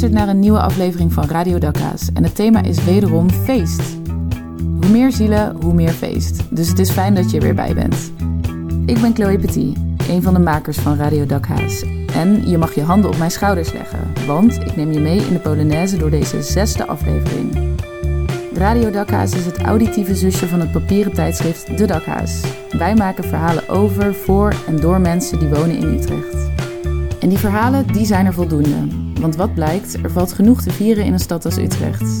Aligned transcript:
luistert 0.00 0.20
naar 0.20 0.34
een 0.34 0.40
nieuwe 0.40 0.60
aflevering 0.60 1.12
van 1.12 1.24
Radio 1.24 1.58
Dakka's 1.58 2.12
en 2.14 2.22
het 2.24 2.34
thema 2.34 2.62
is 2.62 2.84
wederom 2.84 3.30
feest. 3.30 3.82
Hoe 4.56 4.88
meer 4.90 5.12
zielen, 5.12 5.56
hoe 5.62 5.74
meer 5.74 5.90
feest. 5.90 6.42
Dus 6.50 6.68
het 6.68 6.78
is 6.78 6.90
fijn 6.90 7.14
dat 7.14 7.30
je 7.30 7.36
er 7.36 7.42
weer 7.42 7.54
bij 7.54 7.74
bent. 7.74 8.12
Ik 8.86 9.00
ben 9.00 9.14
Chloe 9.14 9.38
Petit, 9.38 9.76
een 10.08 10.22
van 10.22 10.34
de 10.34 10.40
makers 10.40 10.78
van 10.78 10.96
Radio 10.96 11.26
Dakhaas. 11.26 11.84
En 12.14 12.48
je 12.48 12.58
mag 12.58 12.74
je 12.74 12.82
handen 12.82 13.10
op 13.10 13.16
mijn 13.16 13.30
schouders 13.30 13.72
leggen, 13.72 13.98
want 14.26 14.54
ik 14.54 14.76
neem 14.76 14.92
je 14.92 15.00
mee 15.00 15.18
in 15.18 15.32
de 15.32 15.38
Polonaise 15.38 15.96
door 15.96 16.10
deze 16.10 16.42
zesde 16.42 16.86
aflevering. 16.86 17.58
Radio 18.54 18.90
Dakhaas 18.90 19.32
is 19.32 19.46
het 19.46 19.58
auditieve 19.58 20.14
zusje 20.14 20.48
van 20.48 20.60
het 20.60 20.72
papieren 20.72 21.12
tijdschrift 21.12 21.78
De 21.78 21.86
Dakhaas. 21.86 22.40
Wij 22.70 22.94
maken 22.94 23.24
verhalen 23.24 23.68
over, 23.68 24.14
voor 24.14 24.54
en 24.66 24.76
door 24.76 25.00
mensen 25.00 25.38
die 25.38 25.48
wonen 25.48 25.76
in 25.76 25.94
Utrecht. 25.94 26.50
En 27.20 27.28
die 27.28 27.38
verhalen, 27.38 27.86
die 27.92 28.06
zijn 28.06 28.26
er 28.26 28.32
voldoende. 28.32 29.02
Want 29.24 29.36
wat 29.36 29.54
blijkt, 29.54 29.94
er 30.02 30.10
valt 30.10 30.32
genoeg 30.32 30.62
te 30.62 30.70
vieren 30.70 31.04
in 31.04 31.12
een 31.12 31.18
stad 31.18 31.44
als 31.44 31.56
Utrecht. 31.56 32.20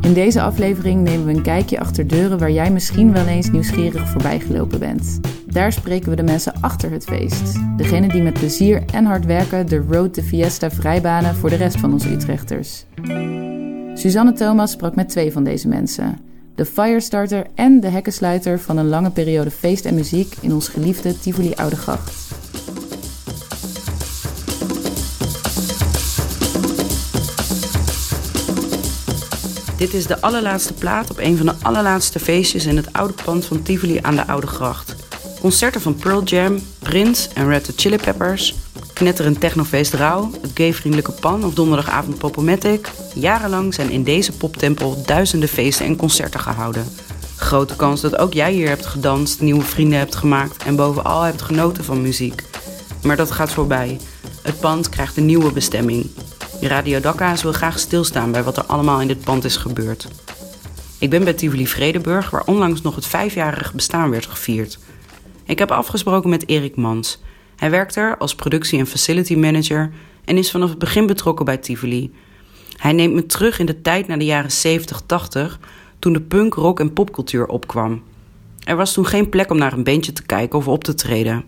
In 0.00 0.12
deze 0.12 0.42
aflevering 0.42 1.02
nemen 1.02 1.26
we 1.26 1.32
een 1.32 1.42
kijkje 1.42 1.80
achter 1.80 2.06
deuren 2.06 2.38
waar 2.38 2.50
jij 2.50 2.70
misschien 2.70 3.12
wel 3.12 3.26
eens 3.26 3.50
nieuwsgierig 3.50 4.08
voorbij 4.08 4.40
gelopen 4.40 4.78
bent. 4.78 5.20
Daar 5.46 5.72
spreken 5.72 6.10
we 6.10 6.16
de 6.16 6.22
mensen 6.22 6.52
achter 6.60 6.90
het 6.90 7.04
feest. 7.04 7.58
Degene 7.76 8.08
die 8.08 8.22
met 8.22 8.32
plezier 8.32 8.82
en 8.92 9.04
hard 9.04 9.24
werken 9.24 9.68
de 9.68 9.84
Road 9.88 10.14
to 10.14 10.22
Fiesta 10.22 10.70
vrijbanen 10.70 11.34
voor 11.34 11.50
de 11.50 11.56
rest 11.56 11.76
van 11.76 11.92
onze 11.92 12.12
Utrechters. 12.12 12.84
Suzanne 13.94 14.32
Thomas 14.32 14.70
sprak 14.70 14.94
met 14.94 15.08
twee 15.08 15.32
van 15.32 15.44
deze 15.44 15.68
mensen. 15.68 16.18
De 16.54 16.64
firestarter 16.64 17.46
en 17.54 17.80
de 17.80 17.88
hekkensluiter 17.88 18.60
van 18.60 18.76
een 18.76 18.88
lange 18.88 19.10
periode 19.10 19.50
feest 19.50 19.84
en 19.84 19.94
muziek 19.94 20.34
in 20.40 20.52
ons 20.52 20.68
geliefde 20.68 21.18
Tivoli 21.18 21.54
Oude 21.54 21.76
Gracht. 21.76 22.23
Dit 29.84 29.94
is 29.94 30.06
de 30.06 30.20
allerlaatste 30.20 30.72
plaat 30.72 31.10
op 31.10 31.18
een 31.18 31.36
van 31.36 31.46
de 31.46 31.54
allerlaatste 31.62 32.18
feestjes 32.18 32.66
in 32.66 32.76
het 32.76 32.92
oude 32.92 33.14
pand 33.24 33.44
van 33.44 33.62
Tivoli 33.62 33.98
aan 34.02 34.16
de 34.16 34.26
Oude 34.26 34.46
Gracht. 34.46 34.94
Concerten 35.40 35.80
van 35.80 35.94
Pearl 35.94 36.22
Jam, 36.22 36.58
Prince 36.78 37.28
en 37.34 37.48
Red 37.48 37.66
Hot 37.66 37.80
Chili 37.80 37.96
Peppers, 37.96 38.54
knetterend 38.92 39.40
technofeest 39.40 39.92
Rauw, 39.92 40.30
het 40.40 40.50
gayvriendelijke 40.54 41.12
Pan 41.12 41.44
of 41.44 41.54
donderdagavond 41.54 42.18
Popomatic. 42.18 42.90
Jarenlang 43.14 43.74
zijn 43.74 43.90
in 43.90 44.04
deze 44.04 44.32
poptempel 44.32 45.02
duizenden 45.06 45.48
feesten 45.48 45.86
en 45.86 45.96
concerten 45.96 46.40
gehouden. 46.40 46.86
Grote 47.36 47.76
kans 47.76 48.00
dat 48.00 48.18
ook 48.18 48.32
jij 48.32 48.52
hier 48.52 48.68
hebt 48.68 48.86
gedanst, 48.86 49.40
nieuwe 49.40 49.64
vrienden 49.64 49.98
hebt 49.98 50.16
gemaakt 50.16 50.64
en 50.64 50.76
bovenal 50.76 51.22
hebt 51.22 51.42
genoten 51.42 51.84
van 51.84 52.02
muziek. 52.02 52.44
Maar 53.02 53.16
dat 53.16 53.30
gaat 53.30 53.52
voorbij. 53.52 54.00
Het 54.42 54.60
pand 54.60 54.88
krijgt 54.88 55.16
een 55.16 55.26
nieuwe 55.26 55.52
bestemming. 55.52 56.10
Radio 56.68 57.00
Dakka's 57.00 57.42
wil 57.42 57.52
graag 57.52 57.78
stilstaan 57.78 58.32
bij 58.32 58.42
wat 58.42 58.56
er 58.56 58.64
allemaal 58.64 59.00
in 59.00 59.06
dit 59.06 59.24
pand 59.24 59.44
is 59.44 59.56
gebeurd. 59.56 60.08
Ik 60.98 61.10
ben 61.10 61.24
bij 61.24 61.32
Tivoli 61.32 61.66
Vredeburg, 61.66 62.30
waar 62.30 62.44
onlangs 62.44 62.82
nog 62.82 62.94
het 62.94 63.06
vijfjarig 63.06 63.74
bestaan 63.74 64.10
werd 64.10 64.26
gevierd. 64.26 64.78
Ik 65.46 65.58
heb 65.58 65.70
afgesproken 65.70 66.30
met 66.30 66.48
Erik 66.48 66.76
Mans. 66.76 67.22
Hij 67.56 67.70
werkt 67.70 67.96
er 67.96 68.16
als 68.18 68.34
productie- 68.34 68.78
en 68.78 68.86
facility 68.86 69.36
manager 69.36 69.92
en 70.24 70.38
is 70.38 70.50
vanaf 70.50 70.68
het 70.68 70.78
begin 70.78 71.06
betrokken 71.06 71.44
bij 71.44 71.56
Tivoli. 71.56 72.14
Hij 72.76 72.92
neemt 72.92 73.14
me 73.14 73.26
terug 73.26 73.58
in 73.58 73.66
de 73.66 73.80
tijd 73.80 74.06
naar 74.06 74.18
de 74.18 74.24
jaren 74.24 74.52
70, 74.52 75.02
80, 75.06 75.58
toen 75.98 76.12
de 76.12 76.20
punk, 76.20 76.54
rock 76.54 76.80
en 76.80 76.92
popcultuur 76.92 77.46
opkwam. 77.46 78.02
Er 78.64 78.76
was 78.76 78.92
toen 78.92 79.06
geen 79.06 79.28
plek 79.28 79.50
om 79.50 79.58
naar 79.58 79.72
een 79.72 79.84
bandje 79.84 80.12
te 80.12 80.26
kijken 80.26 80.58
of 80.58 80.68
op 80.68 80.84
te 80.84 80.94
treden. 80.94 81.44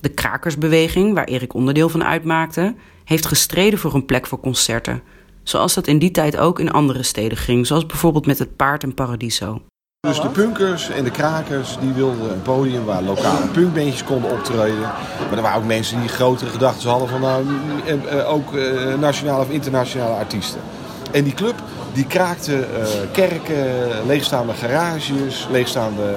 De 0.00 0.08
krakersbeweging, 0.08 1.14
waar 1.14 1.24
Erik 1.24 1.54
onderdeel 1.54 1.88
van 1.88 2.04
uitmaakte, 2.04 2.74
heeft 3.10 3.26
gestreden 3.26 3.78
voor 3.78 3.94
een 3.94 4.04
plek 4.04 4.26
voor 4.26 4.40
concerten. 4.40 5.02
Zoals 5.42 5.74
dat 5.74 5.86
in 5.86 5.98
die 5.98 6.10
tijd 6.10 6.36
ook 6.36 6.58
in 6.60 6.70
andere 6.70 7.02
steden 7.02 7.38
ging, 7.38 7.66
zoals 7.66 7.86
bijvoorbeeld 7.86 8.26
met 8.26 8.38
het 8.38 8.56
Paard 8.56 8.82
en 8.82 8.94
Paradiso. 8.94 9.62
Dus 10.00 10.20
de 10.20 10.28
punkers 10.28 10.90
en 10.90 11.04
de 11.04 11.10
krakers 11.10 11.78
die 11.80 11.92
wilden 11.92 12.30
een 12.30 12.42
podium 12.42 12.84
waar 12.84 13.02
lokale 13.02 13.46
punkbandjes 13.46 14.04
konden 14.04 14.30
optreden. 14.30 14.80
Maar 14.80 15.36
er 15.36 15.42
waren 15.42 15.58
ook 15.58 15.66
mensen 15.66 16.00
die 16.00 16.08
grotere 16.08 16.50
gedachten 16.50 16.90
hadden 16.90 17.08
van 17.08 17.20
nou, 17.20 17.44
ook 18.24 18.52
nationale 18.98 19.42
of 19.42 19.50
internationale 19.50 20.14
artiesten. 20.14 20.60
En 21.12 21.24
die 21.24 21.34
club 21.34 21.54
die 21.92 22.06
kraakte 22.06 22.66
kerken, 23.12 23.66
leegstaande 24.06 24.52
garages, 24.52 25.46
leegstaande 25.50 26.14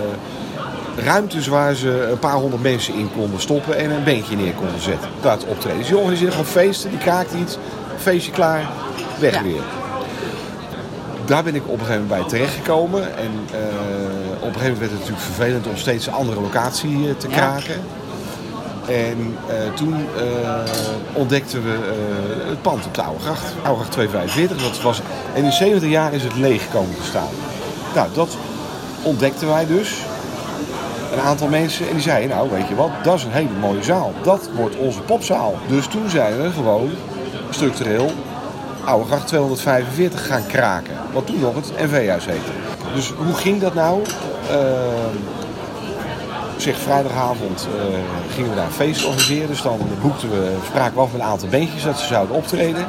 ruimtes 0.95 1.47
waar 1.47 1.75
ze 1.75 2.07
een 2.11 2.19
paar 2.19 2.35
honderd 2.35 2.61
mensen 2.61 2.93
in 2.93 3.11
konden 3.11 3.41
stoppen 3.41 3.77
en 3.77 3.91
een 3.91 4.03
beentje 4.03 4.35
neer 4.35 4.53
konden 4.53 4.81
zetten. 4.81 5.09
Dat 5.21 5.45
optreden. 5.45 5.77
Dus 5.77 5.87
die 5.87 5.97
organiseerden 5.97 6.35
gewoon 6.35 6.51
feesten, 6.51 6.89
die 6.89 6.99
kraakte 6.99 7.37
iets, 7.37 7.57
feestje 7.97 8.31
klaar, 8.31 8.69
weg 9.19 9.41
weer. 9.41 9.61
Daar 11.25 11.43
ben 11.43 11.55
ik 11.55 11.61
op 11.65 11.79
een 11.79 11.85
gegeven 11.85 12.01
moment 12.01 12.19
bij 12.19 12.29
terechtgekomen. 12.29 13.17
En 13.17 13.31
uh, 13.31 13.59
op 14.39 14.47
een 14.47 14.53
gegeven 14.53 14.61
moment 14.61 14.79
werd 14.79 14.91
het 14.91 14.99
natuurlijk 14.99 15.25
vervelend 15.25 15.67
om 15.67 15.77
steeds 15.77 16.07
een 16.07 16.13
andere 16.13 16.41
locatie 16.41 17.17
te 17.17 17.27
kraken. 17.27 17.81
En 18.87 19.37
uh, 19.49 19.73
toen 19.75 19.93
uh, 19.93 20.55
ontdekten 21.13 21.63
we 21.63 21.77
het 22.47 22.61
pand 22.61 22.85
op 22.85 22.93
de 22.93 23.01
Oude 23.01 23.23
Gracht. 23.23 23.53
Oude 23.63 23.79
Gracht 23.79 23.91
245. 23.91 24.61
Dat 24.61 24.81
was, 24.81 25.01
en 25.33 25.43
in 25.43 25.51
70 25.51 25.89
jaar 25.89 26.13
is 26.13 26.23
het 26.23 26.35
leeg 26.35 26.71
komen 26.71 26.95
te 26.95 27.03
staan. 27.03 27.29
Nou, 27.95 28.07
dat 28.13 28.37
ontdekten 29.03 29.47
wij 29.47 29.65
dus 29.65 29.97
een 31.13 31.19
aantal 31.19 31.47
mensen. 31.47 31.87
En 31.87 31.93
die 31.93 32.01
zeiden, 32.01 32.29
nou 32.29 32.49
weet 32.49 32.67
je 32.67 32.75
wat, 32.75 32.89
dat 33.03 33.15
is 33.15 33.23
een 33.23 33.31
hele 33.31 33.49
mooie 33.59 33.83
zaal. 33.83 34.13
Dat 34.23 34.49
wordt 34.55 34.75
onze 34.75 35.01
popzaal. 35.01 35.55
Dus 35.67 35.87
toen 35.87 36.09
zijn 36.09 36.41
we 36.41 36.49
gewoon 36.49 36.89
structureel 37.49 38.11
Oude 38.85 39.05
Gracht 39.05 39.27
245 39.27 40.27
gaan 40.27 40.45
kraken. 40.47 40.93
Wat 41.13 41.25
toen 41.25 41.39
nog 41.39 41.55
het 41.55 41.71
NV-huis 41.77 42.25
heette. 42.25 42.51
Dus 42.95 43.11
hoe 43.11 43.33
ging 43.33 43.61
dat 43.61 43.73
nou? 43.73 44.01
Uh, 44.51 44.57
zeg, 46.57 46.77
vrijdagavond 46.77 47.67
uh, 47.75 47.83
gingen 48.33 48.49
we 48.49 48.55
daar 48.55 48.65
een 48.65 48.71
feest 48.71 49.05
organiseren. 49.05 49.47
Dus 49.47 49.61
dan 49.61 49.79
boekten 50.01 50.29
we, 50.29 50.55
spraken 50.65 50.93
we 50.93 51.01
af 51.01 51.11
met 51.11 51.21
een 51.21 51.27
aantal 51.27 51.49
beentjes 51.49 51.83
dat 51.83 51.99
ze 51.99 52.05
zouden 52.05 52.35
optreden. 52.35 52.85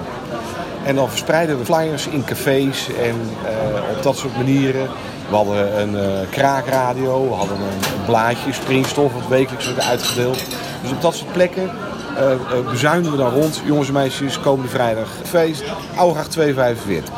En 0.85 0.95
dan 0.95 1.09
verspreiden 1.09 1.59
we 1.59 1.65
flyers 1.65 2.07
in 2.07 2.25
cafés 2.25 2.89
en 2.89 3.15
uh, 3.43 3.97
op 3.97 4.03
dat 4.03 4.17
soort 4.17 4.37
manieren. 4.37 4.89
We 5.35 5.41
hadden 5.41 5.81
een 5.81 5.95
uh, 5.95 6.31
kraakradio, 6.31 7.29
we 7.29 7.35
hadden 7.35 7.57
een, 7.57 8.05
blaadje, 8.07 8.53
springstof, 8.53 9.13
wat 9.13 9.29
wekelijks 9.29 9.67
werd 9.67 9.81
uitgedeeld. 9.81 10.45
Dus 10.83 10.91
op 10.91 11.01
dat 11.01 11.15
soort 11.15 11.33
plekken 11.33 11.71
uh, 12.19 12.71
bezuinen 12.71 13.11
we 13.11 13.17
dan 13.17 13.33
rond. 13.33 13.63
Jongens 13.65 13.89
en 13.89 13.95
meisjes, 13.95 14.41
komende 14.41 14.71
vrijdag 14.71 15.09
feest, 15.25 15.65
Oude 15.97 16.15
Gracht 16.15 16.31
245. 16.31 17.15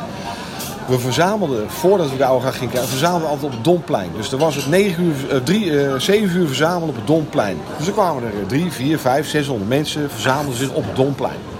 We 0.88 0.98
verzamelden, 0.98 1.70
voordat 1.70 2.10
we 2.10 2.16
de 2.16 2.24
Oude 2.24 2.40
Gracht 2.40 2.56
gingen 2.56 2.72
kijken, 2.72 2.90
verzamelden 2.90 3.26
we 3.26 3.32
altijd 3.32 3.50
op 3.50 3.56
het 3.56 3.64
Domplein. 3.64 4.10
Dus 4.16 4.32
er 4.32 4.38
was 4.38 4.56
het 4.56 4.66
9 4.66 5.04
uur, 5.04 5.42
3, 5.42 6.00
7 6.00 6.38
uur 6.38 6.46
verzamelen 6.46 6.88
op 6.88 6.96
het 6.96 7.06
Domplein. 7.06 7.56
Dus 7.78 7.86
er 7.86 7.92
kwamen 7.92 8.22
er 8.22 8.46
3, 8.46 8.72
4, 8.72 8.98
5, 8.98 9.28
600 9.28 9.68
mensen, 9.68 10.10
verzamelden 10.10 10.58
zich 10.58 10.72
op 10.72 10.84
het 10.84 10.96
Domplein. 10.96 11.55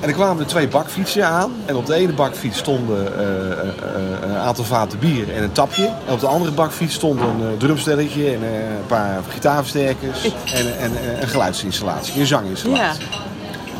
En 0.00 0.08
er 0.08 0.14
kwamen 0.14 0.42
er 0.42 0.48
twee 0.48 0.68
bakfietsen 0.68 1.26
aan. 1.26 1.52
En 1.64 1.76
op 1.76 1.86
de 1.86 1.94
ene 1.94 2.12
bakfiets 2.12 2.58
stonden 2.58 3.12
uh, 3.12 3.20
uh, 3.20 4.30
een 4.30 4.36
aantal 4.36 4.64
vaten 4.64 4.98
bier 4.98 5.34
en 5.34 5.42
een 5.42 5.52
tapje. 5.52 5.86
En 6.06 6.12
op 6.12 6.20
de 6.20 6.26
andere 6.26 6.52
bakfiets 6.52 6.94
stond 6.94 7.20
een 7.20 7.40
uh, 7.40 7.46
drumstelletje 7.58 8.26
en 8.30 8.42
een 8.42 8.86
paar 8.86 9.20
gitaarversterkers. 9.28 10.24
En, 10.54 10.78
en, 10.78 10.92
een 11.20 11.28
geluidsinstallatie, 11.28 12.20
een 12.20 12.26
zanginstallatie. 12.26 13.04
Ja. 13.10 13.18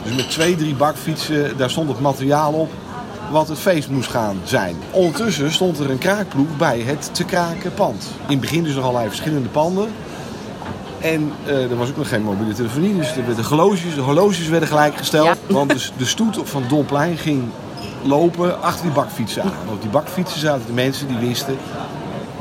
Dus 0.04 0.16
met 0.16 0.30
twee, 0.30 0.56
drie 0.56 0.74
bakfietsen, 0.74 1.56
daar 1.56 1.70
stond 1.70 1.88
het 1.88 2.00
materiaal 2.00 2.52
op 2.52 2.70
wat 3.30 3.48
het 3.48 3.58
feest 3.58 3.88
moest 3.88 4.10
gaan 4.10 4.40
zijn. 4.44 4.76
Ondertussen 4.90 5.52
stond 5.52 5.78
er 5.78 5.90
een 5.90 5.98
kraakploeg 5.98 6.56
bij 6.56 6.80
het 6.80 7.10
te 7.12 7.24
kraken 7.24 7.74
pand. 7.74 8.10
In 8.26 8.32
het 8.32 8.40
begin 8.40 8.62
dus 8.62 8.74
nog 8.74 8.84
allerlei 8.84 9.08
verschillende 9.08 9.48
panden. 9.48 9.88
En 11.00 11.32
uh, 11.46 11.70
er 11.70 11.76
was 11.76 11.88
ook 11.88 11.96
nog 11.96 12.08
geen 12.08 12.22
mobiele 12.22 12.54
telefonie, 12.54 12.96
dus 12.96 13.12
de, 13.12 13.34
de, 13.34 13.42
horloges, 13.42 13.94
de 13.94 14.00
horloges 14.00 14.48
werden 14.48 14.68
gelijk 14.68 14.96
gesteld. 14.96 15.26
Ja. 15.26 15.54
Want 15.54 15.70
de, 15.70 15.88
de 15.96 16.04
stoet 16.04 16.38
van 16.44 16.64
Domplein 16.68 17.16
ging 17.16 17.42
lopen 18.02 18.62
achter 18.62 18.84
die 18.84 18.94
bakfietsen 18.94 19.42
aan. 19.42 19.52
Op 19.72 19.80
die 19.80 19.90
bakfietsen 19.90 20.40
zaten 20.40 20.66
de 20.66 20.72
mensen 20.72 21.08
die 21.08 21.16
wisten 21.16 21.56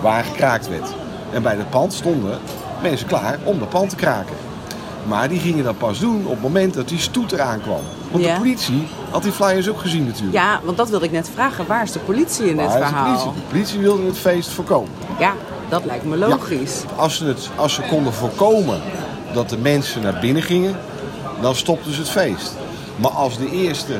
waar 0.01 0.24
gekraakt 0.24 0.69
werd. 0.69 0.89
En 1.33 1.42
bij 1.42 1.56
het 1.56 1.69
pand 1.69 1.94
stonden 1.94 2.39
mensen 2.81 3.07
klaar 3.07 3.39
om 3.44 3.59
dat 3.59 3.69
pand 3.69 3.89
te 3.89 3.95
kraken. 3.95 4.36
Maar 5.07 5.30
die 5.30 5.39
gingen 5.39 5.63
dat 5.63 5.77
pas 5.77 6.00
doen 6.00 6.25
op 6.25 6.31
het 6.31 6.42
moment 6.42 6.74
dat 6.74 6.88
die 6.88 7.00
stoet 7.00 7.31
eraan 7.31 7.62
kwam. 7.62 7.80
Want 8.12 8.24
ja. 8.24 8.33
de 8.33 8.39
politie 8.39 8.88
had 9.10 9.24
die 9.24 9.31
flyers 9.31 9.69
ook 9.69 9.80
gezien 9.80 10.06
natuurlijk. 10.06 10.33
Ja, 10.33 10.60
want 10.63 10.77
dat 10.77 10.89
wilde 10.89 11.06
ik 11.06 11.12
net 11.12 11.30
vragen. 11.33 11.68
Waar 11.68 11.83
is 11.83 11.92
de 11.92 12.00
politie 12.00 12.50
in 12.50 12.56
waar 12.56 12.65
dit 12.65 12.75
verhaal? 12.75 13.03
De 13.03 13.10
politie? 13.10 13.42
de 13.42 13.48
politie 13.50 13.80
wilde 13.80 14.06
het 14.06 14.18
feest 14.18 14.50
voorkomen. 14.50 14.92
Ja, 15.19 15.33
dat 15.69 15.86
lijkt 15.86 16.06
me 16.06 16.18
logisch. 16.18 16.81
Ja, 16.81 17.02
als, 17.02 17.18
ze 17.18 17.25
het, 17.25 17.50
als 17.56 17.74
ze 17.74 17.81
konden 17.81 18.14
voorkomen 18.14 18.81
dat 19.34 19.50
de 19.50 19.58
mensen 19.58 20.02
naar 20.02 20.19
binnen 20.22 20.44
gingen, 20.44 20.75
dan 21.42 21.56
stopten 21.56 21.94
ze 21.94 22.00
het 22.00 22.10
feest. 22.10 22.54
Maar 22.96 23.12
als 23.12 23.38
de 23.38 23.50
eerste 23.52 23.94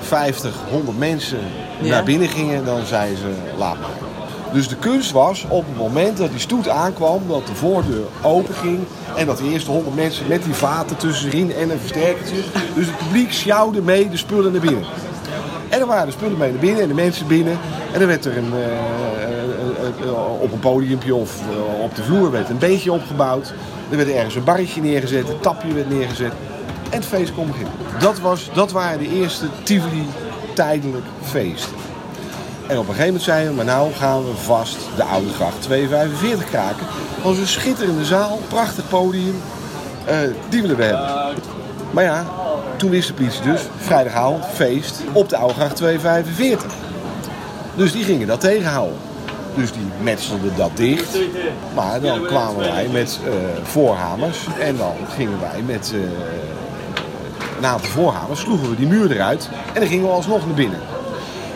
50, 0.00 0.54
100 0.70 0.98
mensen 0.98 1.38
ja. 1.80 1.88
naar 1.88 2.04
binnen 2.04 2.28
gingen, 2.28 2.64
dan 2.64 2.86
zeiden 2.86 3.18
ze 3.18 3.32
laat 3.56 3.80
maar. 3.80 4.06
Dus 4.52 4.68
de 4.68 4.76
kunst 4.76 5.10
was 5.10 5.44
op 5.48 5.64
het 5.66 5.76
moment 5.76 6.16
dat 6.16 6.30
die 6.30 6.40
stoet 6.40 6.68
aankwam, 6.68 7.22
dat 7.28 7.46
de 7.46 7.54
voordeur 7.54 8.04
open 8.22 8.54
ging 8.54 8.78
en 9.16 9.26
dat 9.26 9.38
de 9.38 9.48
eerste 9.48 9.70
100 9.70 9.96
mensen 9.96 10.26
met 10.28 10.44
die 10.44 10.54
vaten 10.54 10.96
tussenin 10.96 11.52
en 11.52 11.70
een 11.70 11.78
versterkertje. 11.78 12.36
Dus 12.74 12.86
het 12.86 12.98
publiek 12.98 13.32
sjouwde 13.32 13.82
mee 13.82 14.08
de 14.08 14.16
spullen 14.16 14.52
naar 14.52 14.60
binnen. 14.60 14.84
Dan 15.86 15.96
waren 15.96 16.12
spullen 16.12 16.38
mee 16.38 16.52
binnen 16.52 16.82
en 16.82 16.88
de 16.88 16.94
mensen 16.94 17.26
binnen. 17.26 17.58
En 17.92 17.98
dan 17.98 18.08
werd 18.08 18.24
er 18.24 18.36
een, 18.36 18.52
op 20.40 20.52
een 20.52 20.58
podiumpje 20.58 21.14
of 21.14 21.40
op 21.80 21.94
de 21.94 22.02
vloer 22.02 22.30
werd 22.30 22.48
een 22.48 22.58
beetje 22.58 22.92
opgebouwd. 22.92 23.54
Er 23.90 23.96
werd 23.96 24.08
ergens 24.08 24.34
een 24.34 24.44
barretje 24.44 24.80
neergezet, 24.80 25.28
een 25.28 25.40
tapje 25.40 25.72
werd 25.72 25.88
neergezet. 25.88 26.32
En 26.90 26.98
het 26.98 27.04
feest 27.04 27.34
kon 27.34 27.46
beginnen. 27.46 27.72
Dat, 27.98 28.18
was, 28.18 28.50
dat 28.54 28.72
waren 28.72 28.98
de 28.98 29.08
eerste 29.08 29.46
Tivoli 29.62 30.06
tijdelijk 30.54 31.04
feesten. 31.22 31.76
En 32.66 32.78
op 32.78 32.88
een 32.88 32.94
gegeven 32.94 33.06
moment 33.06 33.22
zeiden 33.22 33.50
we, 33.50 33.56
maar 33.56 33.64
nou 33.64 33.92
gaan 33.92 34.24
we 34.24 34.36
vast 34.36 34.78
de 34.96 35.04
Oude 35.04 35.32
Gracht 35.32 35.62
245 35.62 36.50
kraken. 36.50 36.86
Dat 37.14 37.24
was 37.24 37.38
een 37.38 37.46
schitterende 37.46 38.04
zaal, 38.04 38.40
prachtig 38.48 38.88
podium. 38.88 39.40
Die 40.48 40.60
willen 40.60 40.76
we 40.76 40.84
hebben. 40.84 41.34
Maar 41.90 42.04
ja, 42.04 42.26
toen 42.76 42.90
wist 42.90 43.08
de 43.08 43.14
politie 43.14 43.42
dus, 43.42 43.60
vrijdagavond, 43.76 44.44
feest 44.54 45.00
op 45.12 45.28
de 45.28 45.36
Oude 45.36 45.54
Gracht 45.54 45.76
245. 45.76 46.72
Dus 47.74 47.92
die 47.92 48.04
gingen 48.04 48.26
dat 48.26 48.40
tegenhouden. 48.40 48.98
Dus 49.54 49.72
die 49.72 49.86
metselden 50.02 50.52
dat 50.56 50.70
dicht. 50.74 51.18
Maar 51.74 52.00
dan 52.00 52.26
kwamen 52.26 52.58
wij 52.58 52.88
met 52.92 53.20
uh, 53.24 53.32
voorhamers. 53.62 54.46
En 54.60 54.76
dan 54.76 54.94
gingen 55.14 55.40
wij 55.40 55.62
met 55.66 55.92
uh, 55.94 56.00
een 57.58 57.66
aantal 57.66 57.90
voorhamers, 57.90 58.40
sloegen 58.40 58.70
we 58.70 58.76
die 58.76 58.86
muur 58.86 59.10
eruit. 59.10 59.48
En 59.72 59.80
dan 59.80 59.88
gingen 59.88 60.06
we 60.06 60.12
alsnog 60.12 60.46
naar 60.46 60.54
binnen. 60.54 60.80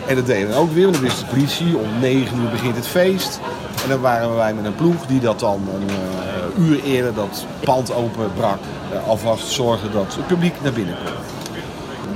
En 0.07 0.15
dat 0.15 0.25
deden 0.25 0.49
we 0.49 0.55
ook 0.55 0.71
weer, 0.71 0.83
want 0.83 0.95
dan 0.95 1.03
wist 1.03 1.19
de 1.19 1.25
politie, 1.25 1.77
om 1.77 1.99
9 1.99 2.39
uur 2.39 2.49
begint 2.49 2.75
het 2.75 2.87
feest. 2.87 3.39
En 3.83 3.89
dan 3.89 4.01
waren 4.01 4.35
wij 4.35 4.53
met 4.53 4.65
een 4.65 4.75
ploeg 4.75 5.05
die 5.05 5.19
dat 5.19 5.39
dan 5.39 5.61
uh, 5.89 6.30
uur 6.57 6.83
eerder 6.83 7.13
dat 7.13 7.45
pand 7.63 7.93
openbrak. 7.93 8.59
Uh, 8.93 9.07
alvast 9.07 9.47
zorgde 9.47 9.89
dat 9.89 10.15
het 10.15 10.27
publiek 10.27 10.53
naar 10.61 10.71
binnen 10.71 10.95
kwam. 11.05 11.13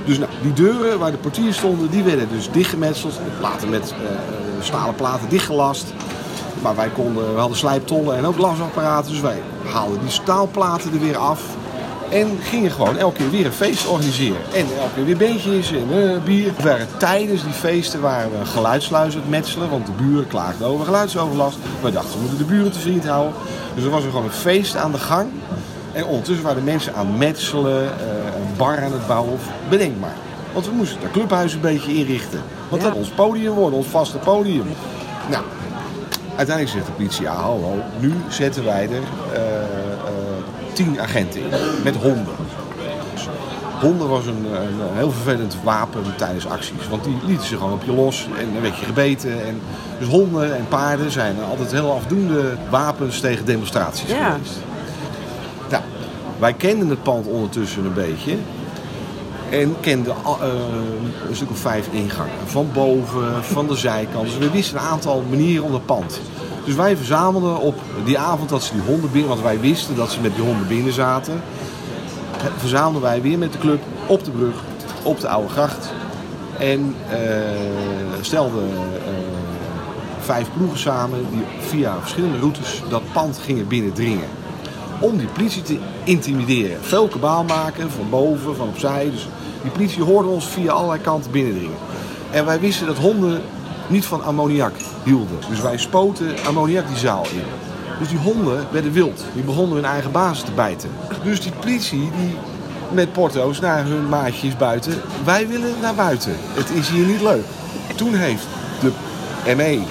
Dus 0.05 0.17
nou, 0.17 0.31
die 0.41 0.53
deuren 0.53 0.99
waar 0.99 1.11
de 1.11 1.17
portiers 1.17 1.57
stonden, 1.57 1.89
die 1.89 2.03
werden 2.03 2.29
dus 2.29 2.51
dichtgemetseld. 2.51 3.19
Later 3.41 3.69
met 3.69 3.93
uh, 4.01 4.63
stalen 4.63 4.95
platen 4.95 5.29
dichtgelast. 5.29 5.93
Maar 6.61 6.75
wij 6.75 6.89
konden, 6.89 7.33
we 7.33 7.39
hadden 7.39 7.57
slijptollen 7.57 8.17
en 8.17 8.25
ook 8.25 8.35
glasapparaten. 8.35 9.11
Dus 9.11 9.21
wij 9.21 9.41
haalden 9.71 9.99
die 9.99 10.09
staalplaten 10.09 10.93
er 10.93 10.99
weer 10.99 11.17
af. 11.17 11.41
En 12.09 12.37
gingen 12.41 12.71
gewoon 12.71 12.97
elke 12.97 13.17
keer 13.17 13.29
weer 13.29 13.45
een 13.45 13.51
feest 13.51 13.87
organiseren. 13.87 14.41
En 14.53 14.65
elke 14.79 14.93
keer 14.95 15.05
weer 15.05 15.17
beentjes 15.17 15.71
en 15.71 15.87
uh, 15.91 16.23
bier. 16.23 16.51
We 16.57 16.63
waren 16.63 16.87
tijdens 16.97 17.43
die 17.43 17.53
feesten 17.53 18.01
waren 18.01 18.39
we 18.39 18.45
geluidsluizen 18.45 19.19
het 19.19 19.29
metselen. 19.29 19.69
Want 19.69 19.85
de 19.85 19.91
buren 19.91 20.27
klaagden 20.27 20.67
over 20.67 20.85
geluidsoverlast. 20.85 21.57
We 21.81 21.91
dachten, 21.91 22.13
we 22.13 22.19
moeten 22.19 22.37
de 22.37 22.43
buren 22.43 22.71
te 22.71 22.79
vriend 22.79 23.07
houden. 23.07 23.33
Dus 23.75 23.83
er 23.83 23.89
was 23.89 24.03
er 24.03 24.09
gewoon 24.09 24.25
een 24.25 24.31
feest 24.31 24.75
aan 24.75 24.91
de 24.91 24.97
gang. 24.97 25.29
En 25.91 26.05
ondertussen 26.05 26.43
waren 26.43 26.65
de 26.65 26.71
mensen 26.71 26.95
aan 26.95 27.07
het 27.07 27.17
metselen, 27.17 27.83
uh, 27.83 27.89
een 28.35 28.57
bar 28.57 28.83
aan 28.83 28.91
het 28.91 29.07
bouwen. 29.07 29.39
Bedenk 29.69 29.99
maar. 29.99 30.15
Want 30.53 30.65
we 30.65 30.71
moesten 30.71 31.01
dat 31.01 31.11
clubhuis 31.11 31.53
een 31.53 31.61
beetje 31.61 31.95
inrichten. 31.95 32.41
Want 32.69 32.81
dat 32.81 32.93
ons 32.93 33.09
podium 33.09 33.53
worden, 33.53 33.79
ons 33.79 33.87
vaste 33.87 34.17
podium. 34.17 34.65
Nou, 35.29 35.43
uiteindelijk 36.35 36.75
zegt 36.75 36.85
de 36.85 36.91
politie, 36.91 37.23
ja 37.23 37.33
hallo, 37.33 37.75
nu 37.99 38.13
zetten 38.29 38.63
wij 38.63 38.89
er... 38.91 39.01
Uh, 39.33 39.84
tien 40.75 41.01
agenten 41.01 41.41
in, 41.41 41.49
met 41.83 41.95
honden. 41.95 42.35
Honden 43.79 44.09
was 44.09 44.25
een, 44.25 44.45
een, 44.45 44.95
heel 44.95 45.11
vervelend 45.11 45.57
wapen 45.63 46.03
tijdens 46.17 46.47
acties. 46.47 46.87
Want 46.89 47.03
die 47.03 47.17
lieten 47.25 47.47
ze 47.47 47.57
gewoon 47.57 47.73
op 47.73 47.83
je 47.83 47.93
los 47.93 48.27
en 48.39 48.53
dan 48.53 48.61
werd 48.61 48.77
je 48.77 48.85
gebeten. 48.85 49.45
En, 49.45 49.59
dus 49.99 50.07
honden 50.07 50.55
en 50.55 50.67
paarden 50.67 51.11
zijn 51.11 51.35
altijd 51.49 51.71
heel 51.71 51.91
afdoende 51.91 52.55
wapens 52.69 53.19
tegen 53.19 53.45
demonstraties 53.45 54.09
ja. 54.09 54.31
geweest. 54.31 54.59
Nou, 55.69 55.83
wij 56.39 56.53
kenden 56.53 56.89
het 56.89 57.03
pand 57.03 57.27
ondertussen 57.27 57.85
een 57.85 57.93
beetje. 57.93 58.35
En 59.49 59.75
kenden 59.79 60.15
uh, 60.25 60.47
een 61.29 61.35
stuk 61.35 61.49
of 61.49 61.57
vijf 61.57 61.87
ingangen. 61.91 62.33
Van 62.45 62.69
boven, 62.73 63.43
van 63.43 63.67
de 63.67 63.75
zijkant. 63.75 64.25
Dus 64.25 64.37
we 64.37 64.51
wisten 64.51 64.77
een 64.77 64.83
aantal 64.83 65.23
manieren 65.29 65.63
om 65.63 65.73
het 65.73 65.85
pand. 65.85 66.19
Dus 66.65 66.75
wij 66.75 66.97
verzamelden 66.97 67.57
op 67.59 67.75
die 68.05 68.19
avond 68.19 68.49
dat 68.49 68.63
ze 68.63 68.73
die 68.73 68.81
honden 68.81 69.11
binnen, 69.11 69.29
want 69.29 69.41
wij 69.41 69.59
wisten 69.59 69.95
dat 69.95 70.11
ze 70.11 70.21
met 70.21 70.35
die 70.35 70.43
honden 70.43 70.67
binnen 70.67 70.93
zaten. 70.93 71.41
Verzamelden 72.57 73.01
wij 73.01 73.21
weer 73.21 73.37
met 73.37 73.51
de 73.51 73.57
club 73.57 73.81
op 74.07 74.23
de 74.23 74.31
brug, 74.31 74.55
op 75.03 75.19
de 75.19 75.27
Oude 75.27 75.49
Gracht. 75.49 75.93
En 76.59 76.95
uh, 77.09 77.17
stelden 78.21 78.63
uh, 78.63 78.79
vijf 80.19 80.47
ploegen 80.57 80.79
samen 80.79 81.25
die 81.31 81.43
via 81.59 81.97
verschillende 81.99 82.39
routes 82.39 82.83
dat 82.89 83.01
pand 83.13 83.37
gingen 83.37 83.67
binnendringen. 83.67 84.27
Om 84.99 85.17
die 85.17 85.27
politie 85.27 85.61
te 85.61 85.77
intimideren. 86.03 86.77
Veel 86.81 87.07
kabaal 87.07 87.43
maken, 87.43 87.91
van 87.91 88.09
boven, 88.09 88.55
van 88.55 88.67
opzij. 88.67 89.09
Dus 89.11 89.27
die 89.61 89.71
politie 89.71 90.03
hoorde 90.03 90.29
ons 90.29 90.47
via 90.47 90.71
allerlei 90.71 91.01
kanten 91.01 91.31
binnendringen. 91.31 91.77
En 92.31 92.45
wij 92.45 92.59
wisten 92.59 92.87
dat 92.87 92.97
honden 92.97 93.41
niet 93.87 94.05
van 94.05 94.23
ammoniak 94.23 94.73
hielden. 95.03 95.37
Dus 95.49 95.61
wij 95.61 95.77
spoten 95.77 96.35
ammoniak 96.45 96.87
die 96.87 96.97
zaal 96.97 97.25
in. 97.31 97.43
Dus 97.99 98.09
die 98.09 98.17
honden 98.17 98.67
werden 98.71 98.91
wild. 98.91 99.23
Die 99.33 99.43
begonnen 99.43 99.75
hun 99.75 99.85
eigen 99.85 100.11
baas 100.11 100.41
te 100.41 100.51
bijten. 100.51 100.89
Dus 101.23 101.41
die 101.41 101.51
politie 101.51 101.99
die 101.99 102.37
met 102.91 103.11
porto's 103.13 103.59
naar 103.59 103.85
hun 103.85 104.09
maatjes 104.09 104.57
buiten. 104.57 105.01
Wij 105.23 105.47
willen 105.47 105.73
naar 105.81 105.95
buiten. 105.95 106.35
Het 106.53 106.69
is 106.69 106.89
hier 106.89 107.05
niet 107.05 107.21
leuk. 107.21 107.45
Toen 107.95 108.13
heeft 108.13 108.45
de 108.81 108.91
ME 109.55 109.83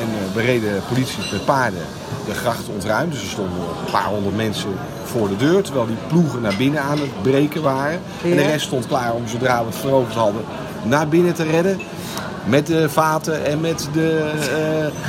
en 0.00 0.06
de 0.06 0.30
bereden 0.34 0.82
politie 0.88 1.32
met 1.32 1.44
paarden 1.44 1.82
de 2.26 2.34
gracht 2.34 2.68
ontruimd. 2.68 3.12
Dus 3.12 3.22
er 3.22 3.28
stonden 3.28 3.58
een 3.58 3.92
paar 3.92 4.04
honderd 4.04 4.36
mensen 4.36 4.70
voor 5.04 5.28
de 5.28 5.36
deur. 5.36 5.62
Terwijl 5.62 5.86
die 5.86 5.96
ploegen 6.08 6.40
naar 6.40 6.56
binnen 6.56 6.82
aan 6.82 6.98
het 6.98 7.22
breken 7.22 7.62
waren. 7.62 8.00
En 8.22 8.36
de 8.36 8.42
rest 8.42 8.66
stond 8.66 8.86
klaar 8.86 9.14
om 9.14 9.28
zodra 9.28 9.58
we 9.58 9.66
het 9.66 9.76
veroverd 9.76 10.14
hadden 10.14 10.42
naar 10.82 11.08
binnen 11.08 11.34
te 11.34 11.42
redden. 11.42 11.80
Met 12.48 12.66
de 12.66 12.88
vaten 12.88 13.44
en 13.44 13.60
met 13.60 13.88
de 13.92 14.30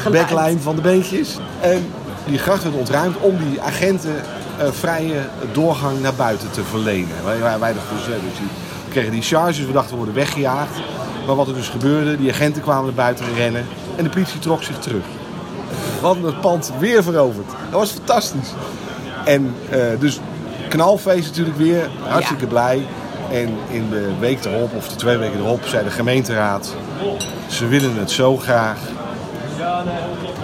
uh, 0.05 0.11
backline 0.11 0.59
van 0.59 0.75
de 0.75 0.81
beentjes. 0.81 1.37
En 1.61 1.91
die 2.25 2.37
gracht 2.37 2.63
werd 2.63 2.75
ontruimd 2.75 3.17
om 3.17 3.37
die 3.49 3.61
agenten 3.61 4.15
uh, 4.15 4.71
vrije 4.71 5.21
doorgang 5.51 6.01
naar 6.01 6.13
buiten 6.13 6.51
te 6.51 6.63
verlenen. 6.63 7.15
Wij, 7.25 7.39
wij, 7.39 7.59
wij 7.59 7.73
dachten 7.73 7.95
dus, 7.95 8.05
dus 8.05 8.37
die, 8.37 8.47
we 8.85 8.91
kregen 8.91 9.11
die 9.11 9.21
charges, 9.21 9.65
we 9.65 9.71
dachten 9.71 9.91
we 9.91 9.97
worden 9.97 10.15
weggejaagd. 10.15 10.79
Maar 11.25 11.35
wat 11.35 11.47
er 11.47 11.53
dus 11.53 11.67
gebeurde, 11.67 12.17
die 12.17 12.31
agenten 12.31 12.61
kwamen 12.61 12.85
naar 12.85 12.93
buiten 12.93 13.25
rennen 13.35 13.65
en 13.95 14.03
de 14.03 14.09
politie 14.09 14.39
trok 14.39 14.63
zich 14.63 14.79
terug. 14.79 15.03
We 15.99 16.05
hadden 16.05 16.23
het 16.23 16.41
pand 16.41 16.71
weer 16.79 17.03
veroverd. 17.03 17.47
Dat 17.69 17.79
was 17.79 17.91
fantastisch. 17.91 18.53
En 19.25 19.55
uh, 19.73 19.77
dus 19.99 20.19
knalfeest 20.69 21.27
natuurlijk 21.27 21.57
weer, 21.57 21.89
hartstikke 22.07 22.43
ja. 22.43 22.49
blij. 22.49 22.87
En 23.31 23.57
in 23.69 23.89
de 23.89 24.11
week 24.19 24.45
erop, 24.45 24.75
of 24.75 24.87
de 24.87 24.95
twee 24.95 25.17
weken 25.17 25.39
erop, 25.39 25.65
zei 25.65 25.83
de 25.83 25.89
gemeenteraad... 25.89 26.75
ze 27.47 27.67
willen 27.67 27.95
het 27.95 28.11
zo 28.11 28.37
graag, 28.37 28.77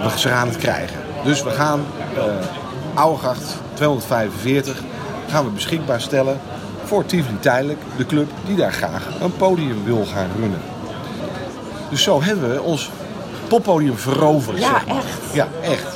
we 0.02 0.08
gaan 0.08 0.48
het 0.48 0.56
krijgen. 0.56 0.96
Dus 1.24 1.42
we 1.42 1.50
gaan 1.50 1.84
uh, 2.16 2.22
Oudegracht 2.94 3.56
245 3.74 4.82
gaan 5.28 5.44
we 5.44 5.50
beschikbaar 5.50 6.00
stellen 6.00 6.40
voor 6.84 7.06
Tivoli 7.06 7.38
Tijdelijk, 7.38 7.80
de 7.96 8.06
club 8.06 8.30
die 8.46 8.56
daar 8.56 8.72
graag 8.72 9.08
een 9.20 9.36
podium 9.36 9.84
wil 9.84 10.04
gaan 10.04 10.30
runnen. 10.38 10.60
Dus 11.90 12.02
zo 12.02 12.22
hebben 12.22 12.50
we 12.50 12.62
ons 12.62 12.90
poppodium 13.48 13.96
veroverd. 13.96 14.58
Ja, 14.58 14.70
zeg 14.72 14.86
maar. 14.86 14.96
echt. 14.96 15.34
Ja, 15.34 15.48
echt. 15.62 15.95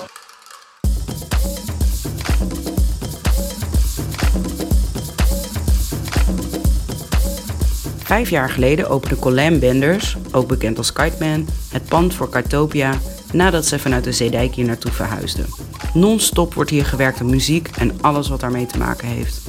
Vijf 8.10 8.30
jaar 8.30 8.50
geleden 8.50 8.88
opende 8.88 9.16
Colin 9.16 9.58
Benders, 9.58 10.16
ook 10.32 10.48
bekend 10.48 10.78
als 10.78 10.92
Kiteman, 10.92 11.46
het 11.68 11.84
pand 11.84 12.14
voor 12.14 12.28
Kitopia 12.28 12.98
nadat 13.32 13.66
ze 13.66 13.78
vanuit 13.78 14.04
de 14.04 14.12
Zeedijk 14.12 14.54
hier 14.54 14.64
naartoe 14.64 14.90
verhuisden. 14.90 15.46
Non-stop 15.94 16.54
wordt 16.54 16.70
hier 16.70 16.84
gewerkt 16.84 17.20
aan 17.20 17.30
muziek 17.30 17.68
en 17.78 18.02
alles 18.02 18.28
wat 18.28 18.40
daarmee 18.40 18.66
te 18.66 18.78
maken 18.78 19.08
heeft. 19.08 19.40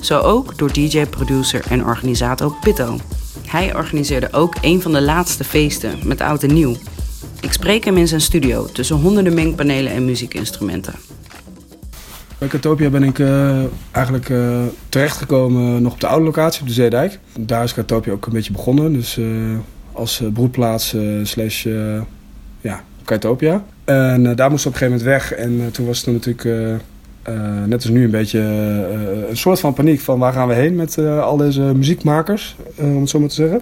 Zo 0.00 0.18
ook 0.18 0.58
door 0.58 0.72
DJ, 0.72 1.06
producer 1.06 1.64
en 1.68 1.84
organisator 1.84 2.56
Pitto. 2.60 2.98
Hij 3.46 3.76
organiseerde 3.76 4.32
ook 4.32 4.54
een 4.60 4.82
van 4.82 4.92
de 4.92 5.02
laatste 5.02 5.44
feesten 5.44 5.98
met 6.04 6.20
oud 6.20 6.42
en 6.42 6.54
nieuw. 6.54 6.76
Ik 7.40 7.52
spreek 7.52 7.84
hem 7.84 7.96
in 7.96 8.08
zijn 8.08 8.20
studio 8.20 8.66
tussen 8.66 8.96
honderden 8.96 9.34
mengpanelen 9.34 9.92
en 9.92 10.04
muziekinstrumenten. 10.04 10.94
Bij 12.42 12.50
Katopia 12.50 12.90
ben 12.90 13.02
ik 13.02 13.18
uh, 13.18 13.62
eigenlijk 13.90 14.28
uh, 14.28 14.62
terechtgekomen 14.88 15.82
nog 15.82 15.92
op 15.92 16.00
de 16.00 16.06
oude 16.06 16.24
locatie 16.24 16.60
op 16.60 16.66
de 16.66 16.72
Zeedijk. 16.72 17.18
Daar 17.38 17.64
is 17.64 17.74
Katopia 17.74 18.12
ook 18.12 18.26
een 18.26 18.32
beetje 18.32 18.52
begonnen. 18.52 18.92
Dus 18.92 19.16
uh, 19.16 19.58
als 19.92 20.22
broedplaats 20.32 20.96
slash 21.22 21.66
ja, 22.60 22.82
Katopia. 23.04 23.64
En 23.84 24.36
daar 24.36 24.50
moest 24.50 24.66
op 24.66 24.72
een 24.72 24.78
gegeven 24.78 24.98
moment 24.98 25.02
weg. 25.02 25.32
En 25.32 25.70
toen 25.72 25.86
was 25.86 26.04
het 26.04 26.14
natuurlijk 26.14 26.80
net 27.66 27.74
als 27.74 27.88
nu 27.88 28.04
een 28.04 28.10
beetje 28.10 28.40
een 29.28 29.36
soort 29.36 29.60
van 29.60 29.74
paniek. 29.74 30.00
Van 30.00 30.18
waar 30.18 30.32
gaan 30.32 30.48
we 30.48 30.54
heen 30.54 30.76
met 30.76 30.98
al 30.98 31.36
deze 31.36 31.60
muziekmakers, 31.60 32.56
om 32.76 33.00
het 33.00 33.10
zo 33.10 33.18
maar 33.18 33.28
te 33.28 33.34
zeggen. 33.34 33.60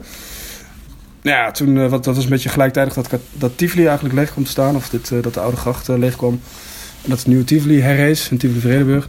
Ja, 1.22 1.50
toen, 1.50 1.88
wat, 1.88 2.04
dat 2.04 2.14
was 2.14 2.24
een 2.24 2.30
beetje 2.30 2.48
gelijktijdig 2.48 2.94
dat, 2.94 3.08
dat 3.32 3.58
Tivoli 3.58 3.84
eigenlijk 3.86 4.14
leeg 4.14 4.30
kwam 4.30 4.44
te 4.44 4.50
staan. 4.50 4.76
Of 4.76 4.88
dit, 4.88 5.12
dat 5.22 5.34
de 5.34 5.40
oude 5.40 5.56
gracht 5.56 5.88
leeg 5.88 6.16
kwam. 6.16 6.40
Dat 7.04 7.20
de 7.20 7.28
nieuwe 7.28 7.44
Tivoli 7.44 7.80
herrees 7.80 8.30
in 8.30 8.38
Tivoli 8.38 8.60
Vredenburg. 8.60 9.08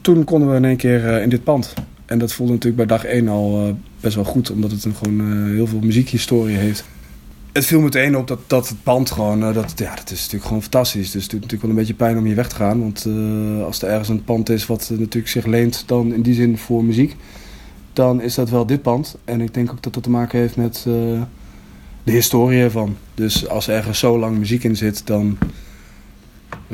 Toen 0.00 0.24
konden 0.24 0.50
we 0.50 0.56
in 0.56 0.64
één 0.64 0.76
keer 0.76 1.04
uh, 1.04 1.22
in 1.22 1.28
dit 1.28 1.44
pand. 1.44 1.74
En 2.06 2.18
dat 2.18 2.32
voelde 2.32 2.52
natuurlijk 2.52 2.86
bij 2.86 2.96
dag 2.96 3.04
1 3.04 3.28
al 3.28 3.76
best 4.00 4.14
wel 4.14 4.24
goed, 4.24 4.50
omdat 4.50 4.70
het 4.70 4.84
een 4.84 4.94
gewoon 4.94 5.46
heel 5.52 5.66
veel 5.66 5.80
muziekhistorie 5.80 6.56
heeft 6.56 6.84
het 7.54 7.66
viel 7.66 7.80
meteen 7.80 8.16
op 8.16 8.28
dat, 8.28 8.38
dat 8.46 8.68
het 8.68 8.82
pand 8.82 9.10
gewoon, 9.10 9.40
dat, 9.40 9.72
ja, 9.76 9.94
dat 9.94 10.10
is 10.10 10.18
natuurlijk 10.20 10.44
gewoon 10.44 10.62
fantastisch. 10.62 11.10
Dus 11.10 11.22
het 11.22 11.30
doet 11.30 11.40
natuurlijk 11.40 11.62
wel 11.62 11.70
een 11.70 11.76
beetje 11.76 11.94
pijn 11.94 12.18
om 12.18 12.24
hier 12.24 12.34
weg 12.34 12.48
te 12.48 12.54
gaan. 12.54 12.80
Want 12.80 13.06
als 13.64 13.82
er 13.82 13.88
ergens 13.88 14.08
een 14.08 14.24
pand 14.24 14.48
is 14.48 14.66
wat 14.66 14.90
natuurlijk 14.98 15.28
zich 15.28 15.46
leent 15.46 15.82
dan 15.86 16.14
in 16.14 16.22
die 16.22 16.34
zin 16.34 16.58
voor 16.58 16.84
muziek, 16.84 17.16
dan 17.92 18.22
is 18.22 18.34
dat 18.34 18.50
wel 18.50 18.66
dit 18.66 18.82
pand. 18.82 19.16
En 19.24 19.40
ik 19.40 19.54
denk 19.54 19.70
ook 19.70 19.82
dat 19.82 19.94
dat 19.94 20.02
te 20.02 20.10
maken 20.10 20.38
heeft 20.38 20.56
met 20.56 20.82
de 22.04 22.12
historie 22.12 22.60
ervan. 22.60 22.96
Dus 23.14 23.48
als 23.48 23.68
er 23.68 23.74
ergens 23.74 23.98
zo 23.98 24.18
lang 24.18 24.38
muziek 24.38 24.64
in 24.64 24.76
zit, 24.76 25.06
dan... 25.06 25.38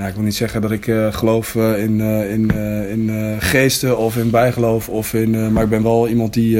Nou, 0.00 0.12
ik 0.12 0.18
wil 0.18 0.28
niet 0.28 0.36
zeggen 0.36 0.60
dat 0.60 0.70
ik 0.70 0.84
geloof 1.10 1.54
in, 1.54 2.00
in, 2.00 2.50
in 2.88 3.36
geesten 3.40 3.98
of 3.98 4.16
in 4.16 4.30
bijgeloof. 4.30 4.88
Of 4.88 5.14
in, 5.14 5.52
maar 5.52 5.62
ik 5.62 5.68
ben 5.68 5.82
wel 5.82 6.08
iemand 6.08 6.34
die 6.34 6.56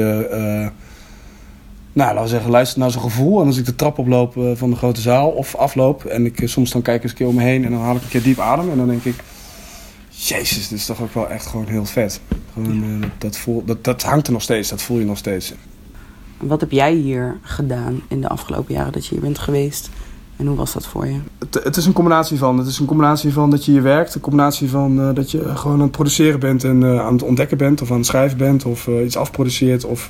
nou, 1.93 2.13
laten 2.13 2.21
we 2.21 2.27
zeggen, 2.27 2.51
luister 2.51 2.79
naar 2.79 2.91
zijn 2.91 3.03
gevoel. 3.03 3.41
En 3.41 3.47
als 3.47 3.57
ik 3.57 3.65
de 3.65 3.75
trap 3.75 3.97
oploop 3.97 4.33
van 4.53 4.69
de 4.69 4.75
grote 4.75 5.01
zaal 5.01 5.29
of 5.29 5.55
afloop... 5.55 6.05
en 6.05 6.25
ik 6.25 6.41
soms 6.43 6.71
dan 6.71 6.81
kijk 6.81 7.03
eens 7.03 7.11
een 7.11 7.17
keer 7.17 7.27
om 7.27 7.35
me 7.35 7.41
heen 7.41 7.65
en 7.65 7.71
dan 7.71 7.79
haal 7.79 7.95
ik 7.95 8.01
een 8.01 8.09
keer 8.09 8.23
diep 8.23 8.39
adem... 8.39 8.71
en 8.71 8.77
dan 8.77 8.87
denk 8.87 9.03
ik, 9.03 9.15
jezus, 10.09 10.67
dit 10.67 10.77
is 10.77 10.85
toch 10.85 11.01
ook 11.01 11.13
wel 11.13 11.29
echt 11.29 11.45
gewoon 11.45 11.67
heel 11.67 11.85
vet. 11.85 12.21
Gewoon, 12.53 13.03
dat, 13.17 13.37
voel, 13.37 13.65
dat, 13.65 13.83
dat 13.83 14.03
hangt 14.03 14.27
er 14.27 14.33
nog 14.33 14.41
steeds, 14.41 14.69
dat 14.69 14.81
voel 14.81 14.99
je 14.99 15.05
nog 15.05 15.17
steeds. 15.17 15.53
Wat 16.37 16.61
heb 16.61 16.71
jij 16.71 16.93
hier 16.93 17.37
gedaan 17.41 18.01
in 18.07 18.21
de 18.21 18.27
afgelopen 18.27 18.73
jaren 18.73 18.91
dat 18.91 19.05
je 19.05 19.11
hier 19.11 19.23
bent 19.23 19.39
geweest? 19.39 19.89
En 20.41 20.47
hoe 20.47 20.55
was 20.55 20.73
dat 20.73 20.85
voor 20.85 21.07
je? 21.07 21.19
Het, 21.39 21.63
het 21.63 21.77
is 21.77 21.85
een 21.85 21.93
combinatie 21.93 22.37
van. 22.37 22.57
Het 22.57 22.67
is 22.67 22.79
een 22.79 22.85
combinatie 22.85 23.33
van 23.33 23.49
dat 23.49 23.65
je 23.65 23.71
hier 23.71 23.83
werkt. 23.83 24.15
Een 24.15 24.21
combinatie 24.21 24.69
van 24.69 25.13
dat 25.13 25.31
je 25.31 25.55
gewoon 25.55 25.75
aan 25.75 25.81
het 25.81 25.91
produceren 25.91 26.39
bent 26.39 26.63
en 26.63 26.85
aan 26.85 27.13
het 27.13 27.23
ontdekken 27.23 27.57
bent... 27.57 27.81
of 27.81 27.91
aan 27.91 27.97
het 27.97 28.05
schrijven 28.05 28.37
bent 28.37 28.65
of 28.65 28.87
iets 28.87 29.17
afproduceert 29.17 29.85
of 29.85 30.09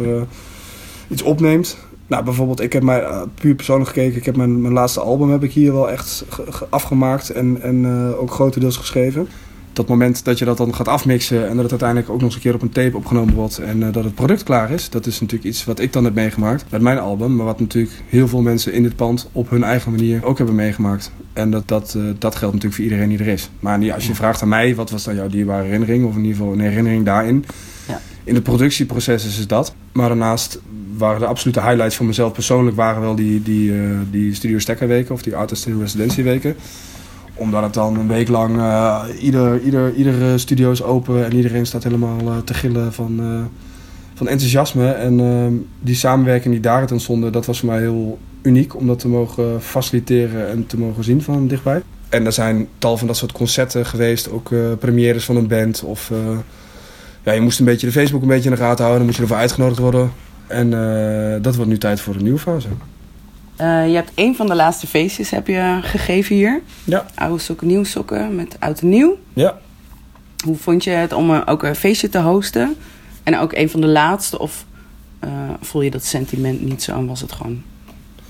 iets 1.08 1.22
opneemt. 1.22 1.78
Nou, 2.08 2.24
bijvoorbeeld, 2.24 2.62
ik 2.62 2.74
heb 2.74 2.84
mij 2.84 3.04
puur 3.34 3.56
persoonlijk 3.56 3.90
gekeken. 3.90 4.18
Ik 4.18 4.26
heb 4.26 4.36
mijn, 4.36 4.62
mijn 4.62 4.74
laatste 4.74 5.00
album 5.00 5.32
heb 5.32 5.44
ik 5.44 5.52
hier 5.52 5.74
wel 5.74 5.90
echt 5.90 6.26
afgemaakt 6.70 7.30
en, 7.30 7.62
en 7.62 7.86
ook 8.16 8.32
grotendeels 8.32 8.78
geschreven. 8.78 9.28
Dat 9.74 9.88
moment 9.88 10.26
dat 10.26 10.40
je 10.40 10.46
dat 10.46 10.58
dan 10.58 10.76
gaat 10.76 10.88
afmixen 10.88 11.42
en 11.42 11.54
dat 11.54 11.62
het 11.62 11.72
uiteindelijk 11.72 12.10
ook 12.10 12.16
nog 12.16 12.26
eens 12.26 12.36
een 12.36 12.42
keer 12.42 12.54
op 12.54 12.62
een 12.62 12.70
tape 12.70 12.98
opgenomen 12.98 13.34
wordt 13.34 13.58
en 13.58 13.82
uh, 13.82 13.88
dat 13.92 14.04
het 14.04 14.16
product 14.16 14.44
klaar 14.44 14.72
is. 14.72 14.90
Dat 14.90 15.06
is 15.06 15.20
natuurlijk 15.20 15.50
iets 15.50 15.66
wat 15.66 15.80
ik 15.80 15.94
dan 15.94 16.04
heb 16.04 16.14
meegemaakt 16.14 16.66
met 16.70 16.82
mijn 16.82 17.00
album. 17.00 17.36
Maar 17.36 17.46
wat 17.46 17.60
natuurlijk 17.60 17.94
heel 18.10 18.28
veel 18.28 18.42
mensen 18.42 18.74
in 18.74 18.84
dit 18.84 18.96
pand 18.96 19.30
op 19.32 19.50
hun 19.50 19.64
eigen 19.64 19.92
manier 19.92 20.26
ook 20.26 20.38
hebben 20.38 20.56
meegemaakt. 20.56 21.12
En 21.34 21.52
dat, 21.52 21.68
dat, 21.68 21.98
dat 22.18 22.36
geldt 22.36 22.54
natuurlijk 22.54 22.74
voor 22.74 22.84
iedereen 22.84 23.10
die 23.10 23.20
er 23.20 23.28
is. 23.28 23.50
Maar 23.60 23.94
als 23.94 24.08
je 24.08 24.16
vraagt 24.16 24.42
aan 24.42 24.50
mij, 24.50 24.76
wat 24.76 24.90
was 24.90 25.04
dan 25.04 25.16
jouw 25.16 25.28
dierbare 25.28 25.64
herinnering? 25.64 26.06
Of 26.06 26.16
in 26.16 26.22
ieder 26.22 26.38
geval 26.38 26.54
een 26.54 26.60
herinnering 26.60 27.06
daarin. 27.06 27.46
Ja. 27.88 28.02
In 28.24 28.36
het 28.36 28.44
productieproces 28.44 29.26
is 29.26 29.38
het 29.38 29.50
dat. 29.50 29.76
Maar 29.92 30.08
daarnaast 30.08 30.60
waren 30.98 31.20
de 31.20 31.26
absolute 31.26 31.62
highlights 31.62 31.96
voor 31.96 32.06
mezelf 32.06 32.34
persoonlijk 32.34 32.76
waren 32.76 33.02
wel 33.02 33.16
die, 33.16 33.44
die, 33.44 33.72
uh, 33.72 33.98
die 34.12 34.34
Studio 34.34 34.60
Stekkerweken 34.60 35.14
of 35.14 35.22
die 35.22 35.36
Artist 35.36 35.66
in 35.66 35.80
Residentieweken. 35.80 36.56
Omdat 37.42 37.64
het 37.64 37.74
dan 37.74 38.00
een 38.00 38.08
week 38.08 38.28
lang 38.28 38.56
uh, 38.56 39.04
ieder, 39.20 39.62
ieder, 39.62 39.94
iedere 39.94 40.38
studio 40.38 40.72
is 40.72 40.84
open 40.84 41.26
en 41.26 41.36
iedereen 41.36 41.66
staat 41.66 41.84
helemaal 41.84 42.22
uh, 42.22 42.38
te 42.38 42.54
gillen 42.54 42.94
van, 42.94 43.20
van 44.14 44.28
enthousiasme. 44.28 44.92
En 44.92 45.20
ehm, 45.20 45.54
die 45.80 45.96
samenwerking 45.96 46.54
die 46.54 46.64
daaruit 46.64 46.92
ontstonden, 46.92 47.32
dat 47.32 47.46
was 47.46 47.60
voor 47.60 47.70
mij 47.70 47.80
heel 47.80 48.20
uniek 48.42 48.76
om 48.76 48.88
dat 48.88 49.00
te 49.00 49.08
mogen 49.08 49.62
faciliteren 49.62 50.50
en 50.50 50.68
te 50.68 50.78
mogen 50.78 51.04
zien 51.04 51.22
van 51.22 51.48
dichtbij. 51.48 51.82
En 52.10 52.26
er 52.26 52.32
zijn 52.32 52.68
tal 52.78 52.98
van 52.98 53.08
dat 53.08 53.18
soort 53.18 53.32
concerten 53.32 53.86
geweest, 53.86 54.32
ook 54.32 54.50
premières 54.80 55.26
van 55.26 55.36
een 55.36 55.48
band 55.48 55.84
of 55.84 56.12
ja, 57.24 57.32
je 57.32 57.42
moest 57.42 57.60
een 57.60 57.66
beetje 57.66 57.88
de 57.88 57.94
Facebook 57.94 58.22
een 58.22 58.28
beetje 58.28 58.50
in 58.50 58.56
de 58.56 58.62
gaten 58.62 58.86
houden. 58.86 58.98
Dan 58.98 59.06
moest 59.06 59.18
je 59.18 59.24
ervoor 59.24 59.38
uitgenodigd 59.38 59.80
worden. 59.80 60.12
En 60.48 60.70
dat 61.42 61.56
wordt 61.56 61.72
nu 61.72 61.78
tijd 61.78 62.02
voor 62.02 62.16
een 62.16 62.24
nieuwe 62.24 62.40
fase. 62.40 62.68
Uh, 63.62 63.88
je 63.88 63.96
hebt 63.96 64.12
een 64.16 64.36
van 64.36 64.48
de 64.48 64.56
laatste 64.56 64.88
feestjes 64.88 65.30
heb 65.30 65.48
je 65.48 65.80
gegeven 65.82 66.36
hier. 66.36 66.62
Ja. 66.84 67.06
Oude 67.16 67.42
sokken, 67.42 67.68
nieuwe 67.68 67.86
sokken 67.86 68.36
met 68.36 68.56
oud 68.60 68.82
en 68.82 68.90
nieuw. 68.90 69.18
Ja. 69.34 69.60
Hoe 70.46 70.56
vond 70.56 70.84
je 70.84 70.90
het 70.90 71.14
om 71.14 71.30
uh, 71.30 71.42
ook 71.46 71.64
een 71.64 71.76
feestje 71.76 72.10
te 72.10 72.20
hosten? 72.20 72.76
En 73.24 73.38
ook 73.38 73.54
een 73.54 73.70
van 73.70 73.82
de 73.82 73.88
laatste? 73.88 74.40
Of 74.40 74.66
voel 75.62 75.82
je 75.82 75.92
dat 75.92 76.04
sentiment 76.04 76.62
niet 76.62 76.84
zo 76.84 76.92
en 76.92 77.06
was 77.06 77.22
het 77.22 77.32
gewoon 77.32 77.62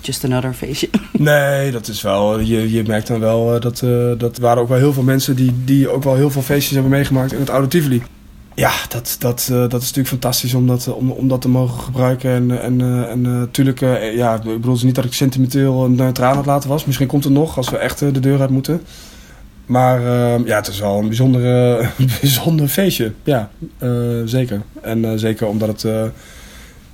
just 0.01 0.23
another 0.23 0.53
feestje? 0.53 0.89
Nee, 1.11 1.71
dat 1.71 1.88
is 1.88 2.01
wel. 2.01 2.39
Je, 2.39 2.71
je 2.71 2.83
merkt 2.83 3.07
dan 3.07 3.19
wel 3.19 3.59
dat, 3.59 3.83
dat 4.19 4.38
waren 4.38 4.61
ook 4.61 4.67
wel 4.67 4.77
heel 4.77 4.93
veel 4.93 5.03
mensen 5.03 5.35
die, 5.35 5.51
die 5.65 5.89
ook 5.89 6.03
wel 6.03 6.15
heel 6.15 6.29
veel 6.29 6.41
feestjes 6.41 6.73
hebben 6.73 6.91
meegemaakt 6.91 7.33
in 7.33 7.39
het 7.39 7.50
oude 7.50 7.67
Tivoli. 7.67 8.03
Ja, 8.55 8.72
dat, 8.89 9.15
dat, 9.20 9.48
uh, 9.51 9.58
dat 9.58 9.74
is 9.74 9.88
natuurlijk 9.88 10.08
fantastisch 10.08 10.53
om 10.53 10.67
dat, 10.67 10.93
om, 10.93 11.12
om 11.12 11.27
dat 11.27 11.41
te 11.41 11.50
mogen 11.50 11.79
gebruiken. 11.79 12.31
En, 12.31 12.62
en, 12.62 12.79
uh, 12.79 13.10
en 13.10 13.20
uh, 13.20 13.31
natuurlijk, 13.31 13.79
ja, 14.15 14.36
ik 14.36 14.43
bedoel 14.43 14.77
niet 14.81 14.96
dat 14.96 15.05
ik 15.05 15.13
sentimenteel 15.13 15.89
neutraal 15.89 16.31
aan 16.31 16.38
het 16.38 16.46
laten 16.46 16.70
was. 16.70 16.86
Misschien 16.86 17.08
komt 17.08 17.24
het 17.24 17.34
nog 17.34 17.58
als 17.58 17.70
we 17.70 17.77
echt 17.77 18.00
de 18.00 18.20
deur 18.20 18.41
uit 18.41 18.50
moeten. 18.50 18.81
Maar 19.65 20.01
ja, 20.46 20.55
het 20.55 20.67
is 20.67 20.79
wel 20.79 21.00
een 21.00 21.08
bijzondere, 21.08 21.86
bijzonder 22.22 22.67
feestje. 22.67 23.12
Ja, 23.24 23.50
zeker. 24.25 24.62
En 24.81 25.20
zeker 25.20 25.48
omdat 25.48 25.81
het 25.81 26.12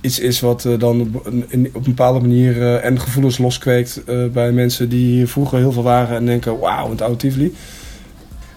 iets 0.00 0.18
is 0.18 0.40
wat 0.40 0.68
dan 0.78 1.00
op, 1.00 1.26
een 1.50 1.72
bepaalde 1.82 2.20
manier 2.20 2.76
en 2.76 3.00
gevoelens 3.00 3.38
loskweekt 3.38 4.02
bij 4.32 4.52
mensen 4.52 4.88
die 4.88 5.26
vroeger 5.26 5.58
heel 5.58 5.72
veel 5.72 5.82
waren 5.82 6.16
en 6.16 6.26
denken, 6.26 6.58
wauw, 6.58 6.90
het 6.90 7.02
oude 7.02 7.16
Tivoli. 7.16 7.54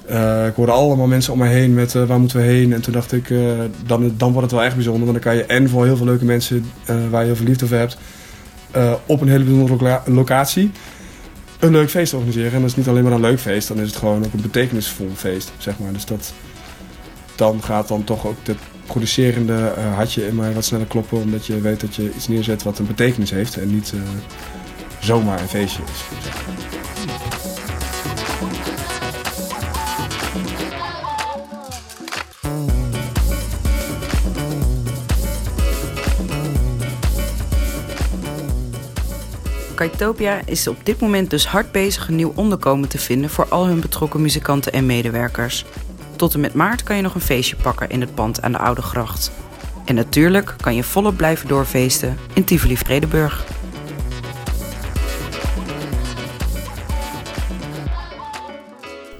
Uh, 0.10 0.48
ik 0.48 0.56
hoorde 0.56 0.72
allemaal 0.72 1.08
mensen 1.08 1.34
om 1.34 1.40
me 1.40 1.48
heen 1.48 1.74
met 1.74 1.94
uh, 1.94 2.04
waar 2.04 2.20
moeten 2.20 2.38
we 2.38 2.44
heen. 2.44 2.74
En 2.74 2.82
toen 2.82 2.94
dacht 2.94 3.12
ik, 3.12 3.30
uh, 3.30 3.52
dan, 3.86 4.14
dan 4.18 4.32
wordt 4.32 4.48
het 4.48 4.60
wel 4.60 4.66
echt 4.66 4.76
bijzonder. 4.76 5.06
Want 5.06 5.24
dan 5.24 5.32
kan 5.32 5.36
je 5.36 5.46
en 5.46 5.70
voor 5.70 5.86
heel 5.86 5.98
veel 5.98 6.06
leuke 6.06 6.26
mensen 6.26 6.66
waar 6.86 7.22
je 7.22 7.26
heel 7.26 7.36
veel 7.36 7.46
liefde 7.46 7.68
voor 7.68 7.78
hebt... 7.78 7.98
op 9.06 9.22
een 9.22 9.28
hele 9.28 9.44
bijzondere 9.44 10.02
locatie 10.06 10.72
een 11.60 11.72
leuk 11.72 11.90
feest 11.90 12.14
organiseren. 12.14 12.52
En 12.52 12.62
dat 12.62 12.70
is 12.70 12.76
niet 12.76 12.88
alleen 12.88 13.04
maar 13.04 13.12
een 13.12 13.22
leuk 13.22 13.40
feest, 13.40 13.68
dan 13.68 13.80
is 13.80 13.88
het 13.88 13.98
gewoon 13.98 14.26
ook 14.26 14.34
een 14.34 14.42
betekenisvol 14.42 15.10
feest, 15.16 15.52
zeg 15.58 15.80
maar. 15.80 15.94
Dus 15.94 16.06
dat, 16.06 16.34
dan 17.36 17.64
gaat 17.64 17.88
dan 17.88 18.04
toch 18.04 18.28
ook 18.28 18.36
het 18.44 18.58
producerende 18.86 19.74
hartje 19.96 20.28
in 20.28 20.36
mij 20.36 20.54
wat 20.54 20.66
sneller 20.66 20.86
kloppen. 20.88 21.18
Omdat 21.18 21.46
je 21.46 21.62
weet 21.62 21.80
dat 21.80 21.96
je 21.96 22.12
iets 22.16 22.28
neerzet 22.28 22.64
wat 22.64 22.80
een 22.80 22.88
betekenis 22.88 23.32
heeft 23.32 23.58
en 23.58 23.74
niet 23.74 23.94
zomaar 25.00 25.42
een 25.42 25.48
feestje 25.48 25.82
is. 25.84 26.04
Kaitopia 39.82 40.42
is 40.46 40.68
op 40.68 40.78
dit 40.84 41.00
moment 41.00 41.30
dus 41.30 41.48
hard 41.48 41.72
bezig 41.72 42.08
een 42.08 42.16
nieuw 42.16 42.32
onderkomen 42.36 42.90
te 42.90 42.98
vinden 42.98 43.30
voor 43.30 43.48
al 43.50 43.66
hun 43.66 43.80
betrokken 43.80 44.22
muzikanten 44.22 44.74
en 44.74 44.86
medewerkers. 44.86 45.66
Tot 46.16 46.34
en 46.34 46.40
met 46.40 46.54
maart 46.54 46.84
kan 46.84 46.96
je 46.96 47.02
nog 47.02 47.16
een 47.16 47.22
feestje 47.22 47.56
pakken 47.56 47.90
in 47.90 48.02
het 48.02 48.16
pand 48.16 48.42
aan 48.42 48.52
de 48.52 48.58
Oude 48.58 48.82
Gracht. 48.82 49.32
En 49.86 49.96
natuurlijk 49.96 50.56
kan 50.62 50.76
je 50.76 50.84
volop 50.84 51.18
blijven 51.18 51.48
doorfeesten 51.48 52.18
in 52.34 52.44
Tivoli 52.44 52.78
Vredeburg. 52.78 53.46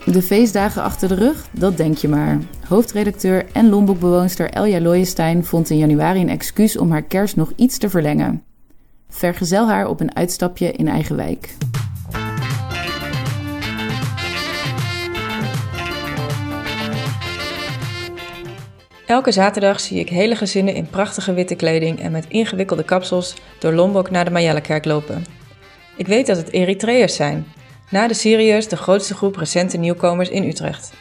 De 0.06 0.22
feestdagen 0.22 0.84
achter 0.84 1.08
de 1.08 1.16
rug, 1.16 1.46
dat 1.52 1.78
denk 1.78 1.98
je 1.98 2.08
maar. 2.08 2.40
Hoofdredacteur 2.68 3.46
en 3.52 3.70
Lombokbewoonster 3.70 4.50
Elja 4.50 4.82
Looijenstein 4.82 5.46
vond 5.46 5.70
in 5.70 5.78
januari 5.78 6.22
een 6.22 6.30
excuus 6.30 6.78
om 6.78 6.92
haar 6.92 7.04
kerst 7.04 7.36
nog 7.36 7.52
iets 7.56 7.78
te 7.78 7.90
verlengen. 7.90 8.44
Vergezel 9.14 9.68
haar 9.68 9.88
op 9.88 10.00
een 10.00 10.16
uitstapje 10.16 10.72
in 10.72 10.88
eigen 10.88 11.16
wijk. 11.16 11.56
Elke 19.06 19.32
zaterdag 19.32 19.80
zie 19.80 20.00
ik 20.00 20.10
hele 20.10 20.36
gezinnen 20.36 20.74
in 20.74 20.90
prachtige 20.90 21.34
witte 21.34 21.56
kleding 21.56 22.00
en 22.00 22.12
met 22.12 22.26
ingewikkelde 22.28 22.84
kapsels 22.84 23.36
door 23.60 23.74
Lombok 23.74 24.10
naar 24.10 24.26
de 24.26 24.32
Majellekerk 24.32 24.86
lopen. 24.86 25.26
Ik 25.96 26.08
weet 26.08 26.28
dat 26.28 26.38
het 26.38 26.52
Eritreërs 26.52 27.16
zijn, 27.16 27.46
na 27.90 28.08
de 28.08 28.14
Syriërs 28.14 28.68
de 28.68 28.78
grootste 28.78 29.14
groep 29.14 29.36
recente 29.36 29.78
nieuwkomers 29.78 30.30
in 30.30 30.44
Utrecht. 30.44 30.94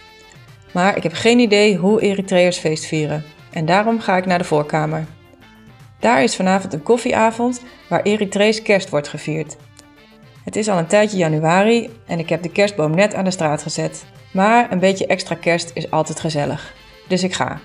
Maar 0.72 0.96
ik 0.96 1.02
heb 1.02 1.12
geen 1.12 1.38
idee 1.38 1.76
hoe 1.76 2.00
Eritreërs 2.00 2.58
feest 2.58 2.84
vieren 2.86 3.24
en 3.50 3.66
daarom 3.66 4.00
ga 4.00 4.16
ik 4.16 4.26
naar 4.26 4.38
de 4.38 4.44
voorkamer. 4.44 5.06
Daar 6.00 6.23
is 6.23 6.37
vanavond 6.37 6.73
een 6.73 6.83
koffieavond 6.83 7.62
waar 7.88 8.02
Eritrees 8.02 8.62
kerst 8.62 8.90
wordt 8.90 9.09
gevierd. 9.09 9.57
Het 10.45 10.57
is 10.57 10.69
al 10.69 10.78
een 10.78 10.87
tijdje 10.87 11.16
januari 11.16 11.90
en 12.07 12.19
ik 12.19 12.28
heb 12.28 12.42
de 12.42 12.50
kerstboom 12.50 12.95
net 12.95 13.14
aan 13.14 13.25
de 13.25 13.30
straat 13.30 13.62
gezet. 13.62 14.04
Maar 14.33 14.73
een 14.73 14.78
beetje 14.78 15.07
extra 15.07 15.35
kerst 15.35 15.71
is 15.75 15.90
altijd 15.90 16.21
gezellig. 16.21 16.75
Dus 17.09 17.23
ik 17.23 17.35
ga. 17.35 17.61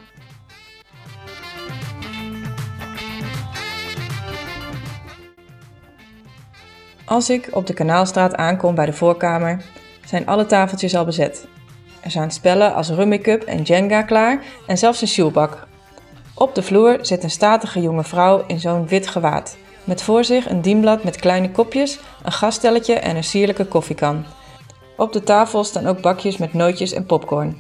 Als 7.06 7.30
ik 7.30 7.48
op 7.52 7.68
de 7.68 7.74
Kanaalstraat 7.74 8.36
aankom 8.36 8.76
bij 8.76 8.86
de 8.86 8.94
voorkamer, 8.94 9.62
zijn 10.06 10.28
alle 10.28 10.46
tafeltjes 10.46 10.96
al 10.96 11.06
bezet. 11.06 11.48
Er 12.02 12.12
zijn 12.12 12.32
spellen 12.32 12.74
als 12.74 12.90
Rummikub 12.90 13.44
en 13.44 13.62
Jenga 13.62 14.02
klaar 14.02 14.44
en 14.68 14.78
zelfs 14.78 15.02
een 15.02 15.08
shoebak 15.08 15.68
Op 16.38 16.56
de 16.56 16.64
vloer 16.64 16.98
zit 17.02 17.24
een 17.24 17.30
statige 17.30 17.82
jonge 17.82 18.04
vrouw 18.04 18.44
in 18.48 18.60
zo'n 18.60 18.88
wit 18.88 19.08
gewaad. 19.08 19.58
Met 19.84 20.02
voor 20.02 20.24
zich 20.24 20.50
een 20.50 20.62
dienblad 20.62 21.04
met 21.04 21.16
kleine 21.16 21.52
kopjes, 21.52 22.00
een 22.24 22.32
gasstelletje 22.32 22.94
en 22.94 23.16
een 23.16 23.24
sierlijke 23.24 23.66
koffiekan. 23.66 24.26
Op 24.98 25.14
de 25.14 25.24
tafel 25.24 25.64
staan 25.64 25.88
ook 25.88 26.02
bakjes 26.02 26.38
met 26.38 26.54
nootjes 26.54 26.94
en 26.94 27.06
popcorn. 27.06 27.60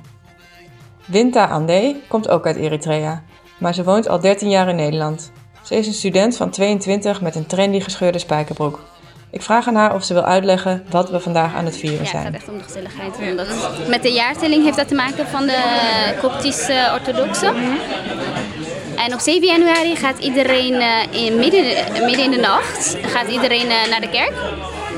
Winta 1.05 1.45
Ande 1.45 1.95
komt 2.07 2.29
ook 2.29 2.45
uit 2.45 2.55
Eritrea, 2.55 3.23
maar 3.57 3.73
ze 3.73 3.83
woont 3.83 4.07
al 4.07 4.19
13 4.19 4.49
jaar 4.49 4.69
in 4.69 4.75
Nederland. 4.75 5.31
Ze 5.63 5.75
is 5.75 5.87
een 5.87 5.93
student 5.93 6.37
van 6.37 6.49
22 6.49 7.21
met 7.21 7.35
een 7.35 7.45
trendy 7.45 7.79
gescheurde 7.79 8.19
spijkerbroek. 8.19 8.79
Ik 9.31 9.41
vraag 9.41 9.67
aan 9.67 9.75
haar 9.75 9.93
of 9.95 10.03
ze 10.03 10.13
wil 10.13 10.23
uitleggen 10.23 10.83
wat 10.89 11.09
we 11.09 11.19
vandaag 11.19 11.53
aan 11.55 11.65
het 11.65 11.77
vieren 11.77 11.97
Ja, 11.97 12.03
het 12.03 12.11
gaat 12.11 12.21
zijn. 12.21 12.33
echt 12.35 12.49
om 12.49 12.57
de 12.57 12.63
gezelligheid. 12.63 13.17
Omdat 13.29 13.87
met 13.87 14.01
de 14.01 14.11
jaartelling 14.11 14.63
heeft 14.63 14.77
dat 14.77 14.87
te 14.87 14.95
maken 14.95 15.27
van 15.27 15.45
de 15.45 16.17
Koptische 16.21 16.89
orthodoxe. 16.93 17.53
En 18.95 19.13
op 19.13 19.19
7 19.19 19.47
januari 19.47 19.95
gaat 19.95 20.19
iedereen 20.19 20.73
eh, 20.73 21.25
in 21.25 21.35
midden, 21.35 21.63
midden 22.05 22.23
in 22.23 22.31
de 22.31 22.37
nacht 22.37 22.97
gaat 23.01 23.27
iedereen 23.27 23.69
eh, 23.69 23.89
naar 23.89 24.01
de 24.01 24.09
kerk. 24.09 24.33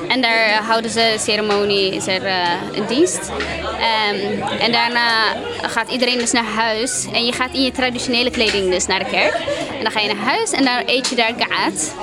En 0.07 0.21
daar 0.21 0.63
houden 0.63 0.91
ze 0.91 1.15
ceremonie, 1.19 1.95
is 1.95 2.07
er 2.07 2.25
eh, 2.25 2.49
een 2.75 2.85
dienst. 2.87 3.31
Ehm, 3.79 4.41
en 4.59 4.71
daarna 4.71 5.35
gaat 5.61 5.91
iedereen 5.91 6.17
dus 6.17 6.31
naar 6.31 6.45
huis. 6.45 7.05
En 7.13 7.25
je 7.25 7.31
gaat 7.31 7.53
in 7.53 7.63
je 7.63 7.71
traditionele 7.71 8.31
kleding 8.31 8.71
dus 8.71 8.85
naar 8.85 8.99
de 8.99 9.09
kerk. 9.09 9.33
En 9.77 9.83
dan 9.83 9.91
ga 9.91 9.99
je 9.99 10.13
naar 10.13 10.25
huis 10.25 10.51
en 10.51 10.65
dan 10.65 10.83
eet 10.85 11.09
je 11.09 11.15
daar 11.15 11.33
gaat. 11.37 11.95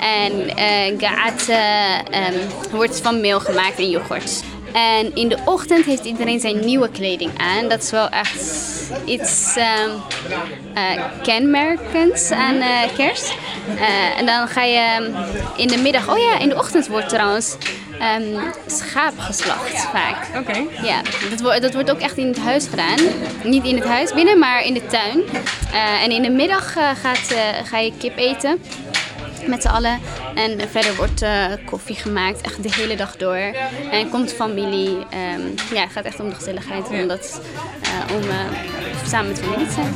En 0.00 0.56
eh 0.56 0.94
gaat 0.98 1.48
eh, 1.48 1.94
ehm, 1.94 2.38
wordt 2.70 3.00
van 3.00 3.20
meel 3.20 3.40
gemaakt 3.40 3.78
en 3.78 3.90
yoghurt. 3.90 4.42
En 4.72 5.14
in 5.14 5.28
de 5.28 5.38
ochtend 5.44 5.84
heeft 5.84 6.04
iedereen 6.04 6.40
zijn 6.40 6.64
nieuwe 6.64 6.90
kleding 6.90 7.30
aan. 7.38 7.68
Dat 7.68 7.82
is 7.82 7.90
wel 7.90 8.08
echt 8.08 8.68
iets 9.04 9.56
eh, 10.74 11.02
kenmerkends 11.22 12.30
aan 12.30 12.54
eh, 12.54 12.94
kerst. 12.96 13.34
Eh, 13.78 14.18
en 14.18 14.26
dan 14.26 14.48
ga 14.48 14.62
je 14.62 14.78
ehm, 14.78 15.10
in 15.56 15.68
de 15.68 15.76
middag... 15.76 16.10
Oh 16.10 16.18
ja, 16.18 16.38
in 16.38 16.48
de 16.48 16.56
ochtend 16.56 16.86
wordt 16.86 17.08
trouwens 17.08 17.56
ehm, 17.98 18.52
schaap 18.66 19.18
geslacht 19.18 19.88
vaak. 19.92 20.16
Oké. 20.38 20.64
Ja, 20.82 21.02
dat, 21.30 21.40
wordt 21.40 21.62
dat 21.62 21.74
wordt 21.74 21.90
ook 21.90 22.00
echt 22.00 22.16
in 22.16 22.26
het 22.26 22.38
huis 22.38 22.66
gedaan. 22.66 22.98
Niet 23.44 23.64
in 23.64 23.74
het 23.74 23.84
huis 23.84 24.12
binnen, 24.12 24.38
maar 24.38 24.64
in 24.64 24.74
de 24.74 24.86
tuin. 24.86 25.22
En 26.02 26.10
in 26.10 26.22
de 26.22 26.30
middag 26.30 26.72
gaat, 26.72 27.34
ga 27.64 27.78
je 27.78 27.92
kip 27.98 28.16
eten. 28.16 28.60
Met 29.46 29.62
z'n 29.62 29.68
allen. 29.68 29.98
En 30.34 30.68
verder 30.68 30.96
wordt 30.96 31.22
eh, 31.22 31.44
koffie 31.64 31.96
gemaakt, 31.96 32.40
echt 32.40 32.62
de 32.62 32.72
hele 32.72 32.96
dag 32.96 33.16
door. 33.16 33.54
En 33.90 34.10
komt 34.10 34.32
familie. 34.32 35.06
ehm, 35.10 35.74
ja, 35.74 35.80
het 35.82 35.92
gaat 35.92 36.04
echt 36.04 36.20
om 36.20 36.28
de 36.28 36.34
gezelligheid. 36.34 36.88
Om, 36.88 37.08
dat, 37.08 37.40
eh, 37.82 38.14
om 38.14 38.22
eh, 38.22 38.36
samen 39.06 39.28
met 39.28 39.40
familie 39.40 39.66
te 39.66 39.72
zijn. 39.72 39.94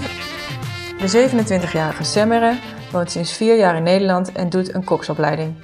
De 0.99 1.31
27-jarige 1.69 2.05
Semmere 2.05 2.59
woont 2.91 3.11
sinds 3.11 3.37
vier 3.37 3.57
jaar 3.57 3.77
in 3.77 3.83
Nederland 3.83 4.33
en 4.33 4.49
doet 4.49 4.75
een 4.75 4.85
koksopleiding. 4.85 5.55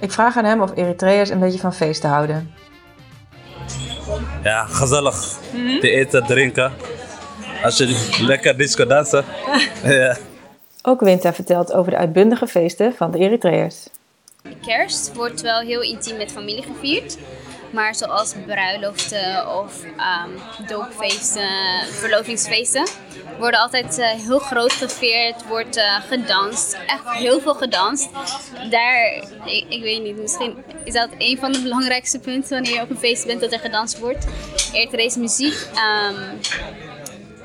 Ik 0.00 0.12
vraag 0.12 0.36
aan 0.36 0.44
hem 0.44 0.60
of 0.60 0.76
Eritreërs 0.76 1.30
een 1.30 1.38
beetje 1.40 1.58
van 1.58 1.74
feesten 1.74 2.10
houden. 2.10 2.54
Ja, 4.42 4.64
gezellig. 4.64 5.38
Te 5.80 5.90
eten, 5.90 6.26
drinken. 6.26 6.72
Als 7.62 7.76
je 7.76 8.18
lekker 8.20 8.56
disco 8.56 8.86
dansen. 8.86 9.24
ja. 9.84 10.16
Ook 10.82 11.00
Winta 11.00 11.32
vertelt 11.32 11.72
over 11.72 11.90
de 11.90 11.96
uitbundige 11.96 12.46
feesten 12.46 12.94
van 12.94 13.10
de 13.10 13.18
Eritreërs. 13.18 13.86
Kerst 14.66 15.14
wordt 15.14 15.40
wel 15.40 15.60
heel 15.60 15.80
intiem 15.80 16.16
met 16.16 16.32
familie 16.32 16.62
gevierd. 16.62 17.18
Maar 17.72 17.94
zoals 17.94 18.34
bruiloften 18.46 19.58
of 19.58 19.84
ehm, 19.96 20.66
doopfeesten, 20.66 21.48
verlovingsfeesten, 21.90 22.86
worden 23.38 23.60
altijd 23.60 23.98
eh, 23.98 24.08
heel 24.08 24.38
groot 24.38 24.72
gevierd, 24.72 25.46
wordt 25.48 25.76
eh, 25.76 25.94
gedanst. 26.00 26.78
Echt 26.86 27.10
heel 27.10 27.40
veel 27.40 27.54
gedanst. 27.54 28.08
Daar, 28.70 29.24
ik, 29.68 29.82
weet 29.82 30.02
niet, 30.02 30.16
misschien 30.16 30.56
is 30.84 30.92
dat 30.92 31.08
een 31.18 31.38
van 31.38 31.52
de 31.52 31.62
belangrijkste 31.62 32.18
punten 32.18 32.50
wanneer 32.52 32.74
je 32.74 32.80
op 32.80 32.90
een 32.90 32.96
feest 32.98 33.26
bent 33.26 33.40
dat 33.40 33.52
er 33.52 33.58
gedanst 33.58 33.98
wordt. 33.98 34.26
Eritreese 34.72 35.20
muziek. 35.20 35.66
ehm, 35.74 36.14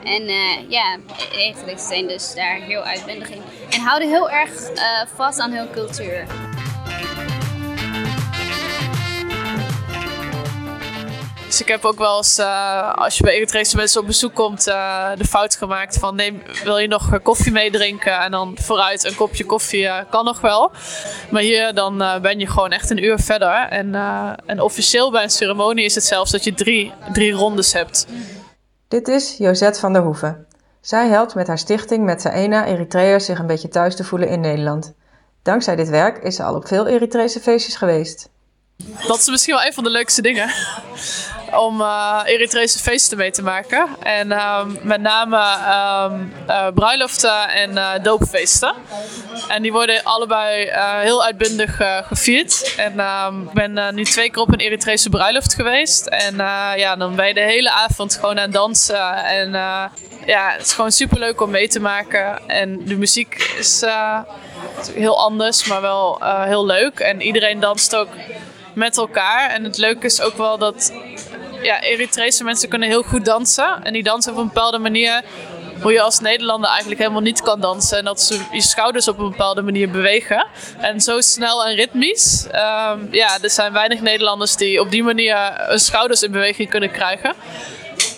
en 0.07 0.27
eh, 0.27 0.69
ja, 0.69 0.97
Eritreërs 1.31 1.87
zijn 1.87 2.07
dus 2.07 2.33
daar 2.35 2.55
heel 2.55 2.81
uitbundig 2.81 3.29
in. 3.29 3.41
En 3.69 3.79
houden 3.79 4.09
heel 4.09 4.29
erg 4.29 4.69
eh, 4.69 4.83
vast 5.15 5.39
aan 5.39 5.51
hun 5.51 5.71
cultuur. 5.71 6.25
Dus 11.45 11.61
ik 11.61 11.67
heb 11.67 11.85
ook 11.85 11.97
wel 11.97 12.17
eens, 12.17 12.37
eh, 12.37 12.93
als 12.93 13.17
je 13.17 13.23
bij 13.23 13.35
Eritrese 13.35 13.75
mensen 13.75 14.01
op 14.01 14.07
bezoek 14.07 14.33
komt, 14.33 14.63
de 14.63 15.25
fout 15.29 15.55
gemaakt 15.55 15.97
van 15.97 16.15
neem, 16.15 16.43
wil 16.63 16.77
je 16.77 16.87
nog 16.87 17.21
koffie 17.21 17.51
meedrinken 17.51 18.19
en 18.19 18.31
dan 18.31 18.57
vooruit 18.61 19.03
een 19.03 19.15
kopje 19.15 19.45
koffie 19.45 19.89
kan 20.09 20.25
nog 20.25 20.41
wel. 20.41 20.71
Maar 21.29 21.41
hier 21.41 21.73
dan 21.73 21.97
ben 22.21 22.39
je 22.39 22.47
gewoon 22.47 22.71
echt 22.71 22.89
een 22.89 23.03
uur 23.03 23.19
verder. 23.19 23.67
En, 23.69 23.95
en 24.45 24.61
officieel 24.61 25.11
bij 25.11 25.23
een 25.23 25.29
ceremonie 25.29 25.85
is 25.85 25.95
het 25.95 26.03
zelfs 26.03 26.31
dat 26.31 26.43
je 26.43 26.53
drie, 26.53 26.93
drie 27.13 27.31
rondes 27.31 27.73
hebt. 27.73 28.07
Dit 28.87 29.07
is 29.07 29.37
Josette 29.37 29.79
van 29.79 29.93
der 29.93 30.01
Hoeven. 30.01 30.47
Zij 30.81 31.07
helpt 31.07 31.35
met 31.35 31.47
haar 31.47 31.57
stichting 31.57 32.05
met 32.05 32.21
Saena 32.21 32.65
Eritreërs 32.65 33.25
zich 33.25 33.39
een 33.39 33.47
beetje 33.47 33.67
thuis 33.67 33.95
te 33.95 34.03
voelen 34.03 34.29
in 34.29 34.39
Nederland. 34.39 34.93
Dankzij 35.41 35.75
dit 35.75 35.89
werk 35.89 36.17
is 36.17 36.35
ze 36.35 36.43
al 36.43 36.55
op 36.55 36.67
veel 36.67 36.87
Eritrese 36.87 37.39
feestjes 37.39 37.75
geweest. 37.75 38.29
Dat 39.07 39.19
is 39.19 39.27
misschien 39.27 39.55
wel 39.55 39.65
een 39.65 39.73
van 39.73 39.83
de 39.83 39.89
leukste 39.89 40.21
dingen. 40.21 40.51
Om 41.55 41.81
eh 41.81 42.21
Eritrese 42.25 42.79
feesten 42.79 43.17
mee 43.17 43.31
te 43.31 43.41
maken. 43.41 43.87
En 44.03 44.31
ehm, 44.31 44.69
met 44.81 45.01
name 45.01 45.37
ehm, 45.37 46.21
eh, 46.47 46.67
bruiloften 46.73 47.49
en 47.49 47.77
eh, 47.77 48.03
doopfeesten. 48.03 48.73
En 49.47 49.61
die 49.61 49.71
worden 49.71 50.03
allebei 50.03 50.71
heel 51.01 51.23
uitbundig 51.23 51.81
gevierd. 52.07 52.73
En 52.77 52.99
ehm, 52.99 53.41
ik 53.41 53.53
ben 53.53 53.95
nu 53.95 54.03
twee 54.03 54.31
keer 54.31 54.41
op 54.41 54.53
een 54.53 54.59
Eritrese 54.59 55.09
bruiloft 55.09 55.53
geweest. 55.53 56.05
En 56.05 56.35
ja, 56.75 56.95
dan 56.95 57.15
ben 57.15 57.27
je 57.27 57.33
de 57.33 57.39
hele 57.39 57.71
avond 57.71 58.15
gewoon 58.15 58.39
aan 58.39 58.51
dansen. 58.51 59.13
En 59.25 59.51
ja, 60.25 60.51
het 60.51 60.65
is 60.65 60.73
gewoon 60.73 60.91
super 60.91 61.19
leuk 61.19 61.41
om 61.41 61.49
mee 61.49 61.67
te 61.67 61.79
maken. 61.79 62.47
En 62.47 62.85
de 62.85 62.95
muziek 62.95 63.55
is 63.57 63.83
heel 64.93 65.19
anders, 65.19 65.65
maar 65.65 65.81
wel 65.81 66.21
heel 66.23 66.65
leuk. 66.65 66.99
En 66.99 67.21
iedereen 67.21 67.59
danst 67.59 67.95
ook 67.95 68.09
met 68.77 68.97
elkaar. 68.97 69.49
En 69.49 69.63
het 69.63 69.77
leuke 69.77 70.05
is 70.05 70.21
ook 70.21 70.37
wel 70.37 70.57
dat 70.57 70.93
ja, 71.61 71.81
Eritrese 71.81 72.43
mensen 72.43 72.69
kunnen 72.69 72.87
heel 72.87 73.03
goed 73.03 73.25
dansen. 73.25 73.83
En 73.83 73.93
die 73.93 74.03
dansen 74.03 74.31
op 74.31 74.37
een 74.37 74.47
bepaalde 74.47 74.77
manier 74.77 75.21
hoe 75.81 75.91
je 75.91 76.01
als 76.01 76.19
Nederlander 76.19 76.69
eigenlijk 76.69 76.99
helemaal 76.99 77.21
niet 77.21 77.41
kan 77.41 77.61
dansen. 77.61 77.97
En 77.97 78.05
dat 78.05 78.21
ze 78.21 78.39
je 78.51 78.61
schouders 78.61 79.07
op 79.07 79.19
een 79.19 79.29
bepaalde 79.29 79.61
manier 79.61 79.89
bewegen. 79.89 80.47
En 80.77 81.01
zo 81.01 81.21
snel 81.21 81.65
en 81.65 81.75
ritmisch. 81.75 82.47
Ehm, 82.51 82.99
ja, 83.11 83.37
er 83.41 83.49
zijn 83.49 83.73
weinig 83.73 84.01
Nederlanders 84.01 84.55
die 84.55 84.81
op 84.81 84.91
die 84.91 85.03
manier 85.03 85.37
hun 85.55 85.79
schouders 85.79 86.23
in 86.23 86.31
beweging 86.31 86.69
kunnen 86.69 86.91
krijgen. 86.91 87.33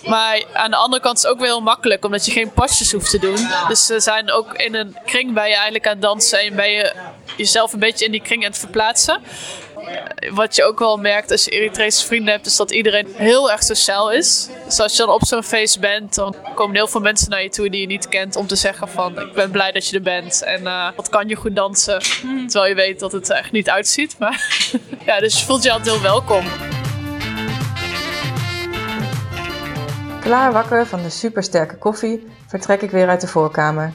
Maar 0.04 0.44
aan 0.52 0.70
de 0.70 0.76
andere 0.76 1.02
kant 1.02 1.16
is 1.16 1.22
het 1.22 1.32
ook 1.32 1.38
weer 1.38 1.48
heel 1.48 1.60
makkelijk, 1.60 2.04
omdat 2.04 2.26
je 2.26 2.32
geen 2.32 2.52
pasjes 2.52 2.92
hoeft 2.92 3.10
te 3.10 3.18
doen. 3.18 3.48
Dus 3.68 3.86
ze 3.86 4.00
zijn 4.00 4.30
ook 4.30 4.54
in 4.54 4.74
een 4.74 4.96
kring 5.04 5.34
ben 5.34 5.48
je 5.48 5.54
eigenlijk 5.54 5.86
aan 5.86 5.92
het 5.92 6.02
dansen 6.02 6.40
en 6.40 6.56
ben 6.56 6.70
je 6.70 6.92
jezelf 7.36 7.72
een 7.72 7.78
beetje 7.78 8.04
in 8.04 8.10
die 8.10 8.22
kring 8.22 8.44
aan 8.44 8.50
het 8.50 8.58
verplaatsen. 8.58 9.20
Wat 10.30 10.56
je 10.56 10.64
ook 10.64 10.78
wel 10.78 10.96
merkt 10.96 11.30
als 11.30 11.44
je 11.44 11.50
Eritrese 11.50 12.06
vrienden 12.06 12.32
hebt, 12.32 12.46
is 12.46 12.56
dat 12.56 12.70
iedereen 12.70 13.06
heel 13.14 13.50
erg 13.50 13.62
sociaal 13.62 14.12
is. 14.12 14.48
Dus 14.64 14.80
als 14.80 14.96
je 14.96 14.98
dan 14.98 15.14
op 15.14 15.24
zo'n 15.24 15.42
feest 15.42 15.80
bent, 15.80 16.14
dan 16.14 16.34
komen 16.54 16.74
heel 16.76 16.88
veel 16.88 17.00
mensen 17.00 17.30
naar 17.30 17.42
je 17.42 17.48
toe 17.48 17.70
die 17.70 17.80
je 17.80 17.86
niet 17.86 18.08
kent 18.08 18.36
om 18.36 18.46
te 18.46 18.56
zeggen 18.56 18.88
van 18.88 19.20
ik 19.20 19.32
ben 19.32 19.50
blij 19.50 19.72
dat 19.72 19.86
je 19.86 19.96
er 19.96 20.02
bent 20.02 20.42
en 20.42 20.66
eh, 20.66 20.88
wat 20.96 21.08
kan 21.08 21.28
je 21.28 21.34
goed 21.34 21.56
dansen. 21.56 22.00
Terwijl 22.46 22.68
je 22.68 22.74
weet 22.74 23.00
dat 23.00 23.12
het 23.12 23.30
er 23.30 23.36
echt 23.36 23.52
niet 23.52 23.70
uitziet. 23.70 24.18
Maar 24.18 24.68
ja, 25.06 25.20
dus 25.20 25.40
je 25.40 25.46
voelt 25.46 25.62
je 25.62 25.72
altijd 25.72 25.90
heel 25.90 26.02
welkom. 26.02 26.44
Klaar 30.20 30.52
wakker 30.52 30.86
van 30.86 31.02
de 31.02 31.10
supersterke 31.10 31.76
koffie 31.78 32.26
vertrek 32.46 32.82
ik 32.82 32.90
weer 32.90 33.08
uit 33.08 33.20
de 33.20 33.26
voorkamer. 33.26 33.92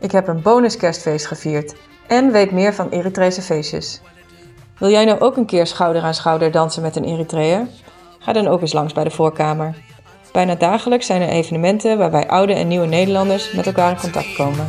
Ik 0.00 0.12
heb 0.12 0.28
een 0.28 0.42
bonus 0.42 0.76
kerstfeest 0.76 1.26
gevierd 1.26 1.74
en 2.06 2.32
weet 2.32 2.50
meer 2.50 2.74
van 2.74 2.90
Eritrese 2.90 3.42
feestjes. 3.42 4.00
Wil 4.78 4.90
jij 4.90 5.04
nou 5.04 5.20
ook 5.20 5.36
een 5.36 5.46
keer 5.46 5.66
schouder 5.66 6.02
aan 6.02 6.14
schouder 6.14 6.50
dansen 6.50 6.82
met 6.82 6.96
een 6.96 7.04
Eritreër? 7.04 7.66
Ga 8.18 8.32
dan 8.32 8.46
ook 8.46 8.60
eens 8.60 8.72
langs 8.72 8.92
bij 8.92 9.04
de 9.04 9.10
voorkamer. 9.10 9.76
Bijna 10.32 10.54
dagelijks 10.54 11.06
zijn 11.06 11.22
er 11.22 11.28
evenementen 11.28 11.98
waarbij 11.98 12.28
oude 12.28 12.54
en 12.54 12.68
nieuwe 12.68 12.86
Nederlanders 12.86 13.52
met 13.52 13.66
elkaar 13.66 13.90
in 13.90 13.98
contact 14.00 14.34
komen. 14.34 14.66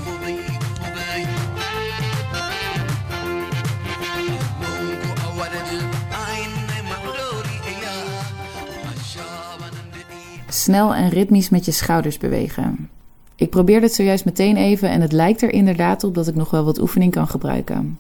Snel 10.47 10.93
en 10.93 11.09
ritmisch 11.09 11.49
met 11.49 11.65
je 11.65 11.71
schouders 11.71 12.17
bewegen. 12.17 12.89
Ik 13.35 13.49
probeer 13.49 13.81
dit 13.81 13.93
zojuist 13.93 14.25
meteen 14.25 14.57
even 14.57 14.89
en 14.89 15.01
het 15.01 15.11
lijkt 15.11 15.41
er 15.41 15.53
inderdaad 15.53 16.03
op 16.03 16.15
dat 16.15 16.27
ik 16.27 16.35
nog 16.35 16.51
wel 16.51 16.63
wat 16.63 16.79
oefening 16.79 17.11
kan 17.11 17.27
gebruiken. 17.27 17.99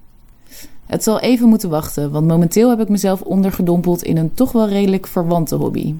Het 0.85 1.03
zal 1.03 1.19
even 1.19 1.49
moeten 1.49 1.69
wachten, 1.69 2.11
want 2.11 2.27
momenteel 2.27 2.69
heb 2.69 2.79
ik 2.79 2.89
mezelf 2.89 3.21
ondergedompeld 3.21 4.03
in 4.03 4.17
een 4.17 4.33
toch 4.33 4.51
wel 4.51 4.67
redelijk 4.67 5.07
verwante 5.07 5.55
hobby. 5.55 5.95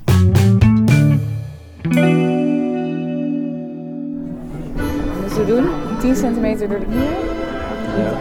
Dus 5.24 5.38
we 5.38 5.44
doen. 5.48 5.66
10 6.00 6.16
centimeter 6.16 6.70
door 6.70 6.80
de 6.80 6.86
knieën. 6.86 7.02
Ja. 7.98 8.14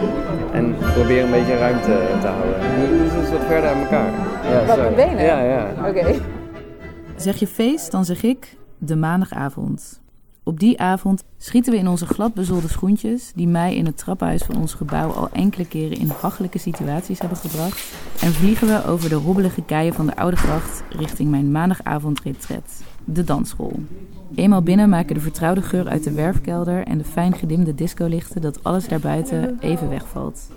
En 0.52 0.74
probeer 0.94 1.24
een 1.24 1.30
beetje 1.30 1.56
ruimte 1.56 2.00
te 2.20 2.26
houden. 2.26 2.60
Dus 2.98 3.12
is 3.12 3.30
wat 3.30 3.44
verder 3.46 3.70
uit 3.70 3.82
elkaar. 3.82 4.12
Ja, 4.50 4.66
Wat, 4.66 4.96
benen? 4.96 5.24
Ja, 5.24 5.42
ja. 5.42 5.88
Oké. 5.88 6.14
Zeg 7.16 7.36
je 7.36 7.46
feest, 7.46 7.90
dan 7.90 8.04
zeg 8.04 8.22
ik 8.22 8.56
de 8.78 8.96
maandagavond. 8.96 10.00
Op 10.46 10.60
die 10.60 10.80
avond 10.80 11.24
schieten 11.38 11.72
we 11.72 11.78
in 11.78 11.88
onze 11.88 12.06
gladbezolde 12.06 12.68
schoentjes, 12.68 13.32
die 13.34 13.48
mij 13.48 13.74
in 13.76 13.86
het 13.86 13.96
trappenhuis 13.96 14.42
van 14.42 14.56
ons 14.56 14.74
gebouw 14.74 15.10
al 15.10 15.28
enkele 15.32 15.66
keren 15.66 15.98
in 15.98 16.10
hachelijke 16.20 16.58
situaties 16.58 17.18
hebben 17.18 17.38
gebracht, 17.38 17.94
en 18.20 18.32
vliegen 18.32 18.66
we 18.66 18.84
over 18.86 19.08
de 19.08 19.14
hobbelige 19.14 19.62
keien 19.62 19.94
van 19.94 20.06
de 20.06 20.16
Oude 20.16 20.36
Gracht 20.36 20.82
richting 20.90 21.30
mijn 21.30 21.52
maandagavondretret, 21.52 22.82
de 23.04 23.24
dansschool. 23.24 23.80
Eenmaal 24.34 24.62
binnen 24.62 24.88
maken 24.88 25.14
de 25.14 25.20
vertrouwde 25.20 25.62
geur 25.62 25.88
uit 25.88 26.04
de 26.04 26.12
werfkelder 26.12 26.84
en 26.84 26.98
de 26.98 27.04
fijn 27.04 27.34
gedimde 27.34 27.74
discolichten 27.74 28.40
dat 28.40 28.64
alles 28.64 28.88
daarbuiten 28.88 29.56
even 29.60 29.88
wegvalt. 29.88 30.50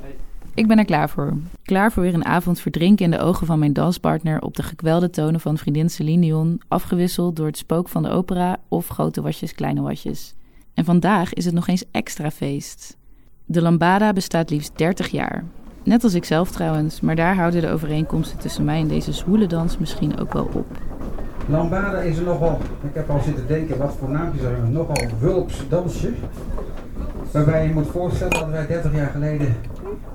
Ik 0.58 0.68
ben 0.68 0.78
er 0.78 0.86
klaar 0.86 1.10
voor. 1.10 1.34
Klaar 1.64 1.92
voor 1.92 2.04
weer 2.04 2.14
een 2.14 2.26
avond 2.26 2.60
verdrinken 2.60 3.06
in 3.06 3.12
de 3.12 3.20
ogen 3.20 3.48
van 3.48 3.60
mijn 3.60 3.74
danspartner 3.74 4.42
op 4.42 4.56
de 4.56 4.64
gekwelde 4.64 5.10
tonen 5.10 5.40
van 5.40 5.58
vriendin 5.58 5.90
Celine 5.90 6.22
Dion, 6.22 6.62
afgewisseld 6.68 7.36
door 7.36 7.46
het 7.46 7.58
spook 7.58 7.90
van 7.90 8.04
de 8.04 8.10
opera 8.10 8.58
of 8.68 8.88
grote 8.88 9.22
wasjes, 9.22 9.54
kleine 9.54 9.82
wasjes. 9.82 10.36
En 10.74 10.86
vandaag 10.86 11.34
is 11.34 11.46
het 11.46 11.54
nog 11.54 11.68
eens 11.68 11.84
extra 11.92 12.32
feest. 12.32 12.98
De 13.46 13.62
Lambada 13.62 14.14
bestaat 14.14 14.50
liefst 14.50 14.78
30 14.78 15.08
jaar. 15.08 15.44
Net 15.84 16.04
als 16.04 16.14
ik 16.14 16.26
zelf 16.26 16.52
trouwens, 16.52 17.02
maar 17.02 17.16
daar 17.16 17.36
houden 17.36 17.62
de 17.62 17.70
overeenkomsten 17.70 18.38
tussen 18.38 18.66
mij 18.66 18.80
en 18.80 18.88
deze 18.88 19.12
zwoele 19.12 19.48
dans 19.48 19.78
misschien 19.78 20.20
ook 20.20 20.34
wel 20.34 20.50
op. 20.54 20.78
Lambada 21.50 22.00
is 22.00 22.18
er 22.18 22.24
nogal, 22.24 22.60
ik 22.84 22.94
heb 22.94 23.10
al 23.10 23.22
zitten 23.22 23.48
denken, 23.48 23.78
wat 23.78 23.96
voor 24.00 24.10
naampjes 24.10 24.44
er 24.44 24.70
nogal 24.70 25.08
wulps 25.20 25.70
dansje. 25.70 26.14
Waarbij 27.32 27.68
je 27.68 27.74
moet 27.74 27.88
voorstellen 27.88 28.40
dat 28.40 28.50
wij 28.50 28.68
30 28.68 28.96
jaar 28.96 29.10
geleden 29.10 29.56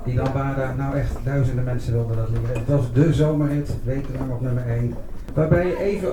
die 0.05 0.15
Lambada, 0.15 0.75
nou 0.75 0.97
echt 0.97 1.17
duizenden 1.25 1.65
mensen 1.65 1.93
wilden 1.93 2.17
dat 2.17 2.29
leren. 2.29 2.59
Het 2.59 2.69
was 2.69 2.93
de 2.93 3.15
zomerrit, 3.15 3.71
wekenlang 3.85 4.33
op 4.33 4.41
nummer 4.41 4.67
1. 4.67 4.95
Waarbij 5.35 5.67
je 5.67 5.79
even 5.79 6.13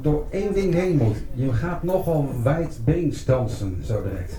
door 0.00 0.26
één 0.30 0.52
ding 0.54 0.74
heen 0.74 0.96
moet. 0.96 1.16
Je 1.34 1.52
gaat 1.52 1.82
nogal 1.82 2.28
wijdbeens 2.42 3.24
dansen, 3.24 3.76
zo 3.84 4.02
direct. 4.02 4.36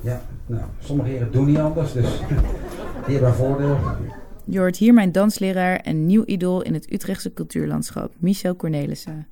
Ja, 0.00 0.20
nou, 0.46 0.62
sommige 0.78 1.08
heren 1.08 1.32
doen 1.32 1.46
niet 1.46 1.58
anders, 1.58 1.92
dus 1.92 2.20
die 3.06 3.14
hebben 3.14 3.28
een 3.28 3.34
voordeel. 3.34 3.78
Je 4.44 4.58
hoort 4.58 4.76
hier 4.76 4.94
mijn 4.94 5.12
dansleraar 5.12 5.76
en 5.76 6.06
nieuw 6.06 6.24
idool 6.24 6.62
in 6.62 6.74
het 6.74 6.92
Utrechtse 6.92 7.32
cultuurlandschap, 7.32 8.12
Michel 8.18 8.56
Cornelissen. 8.56 9.26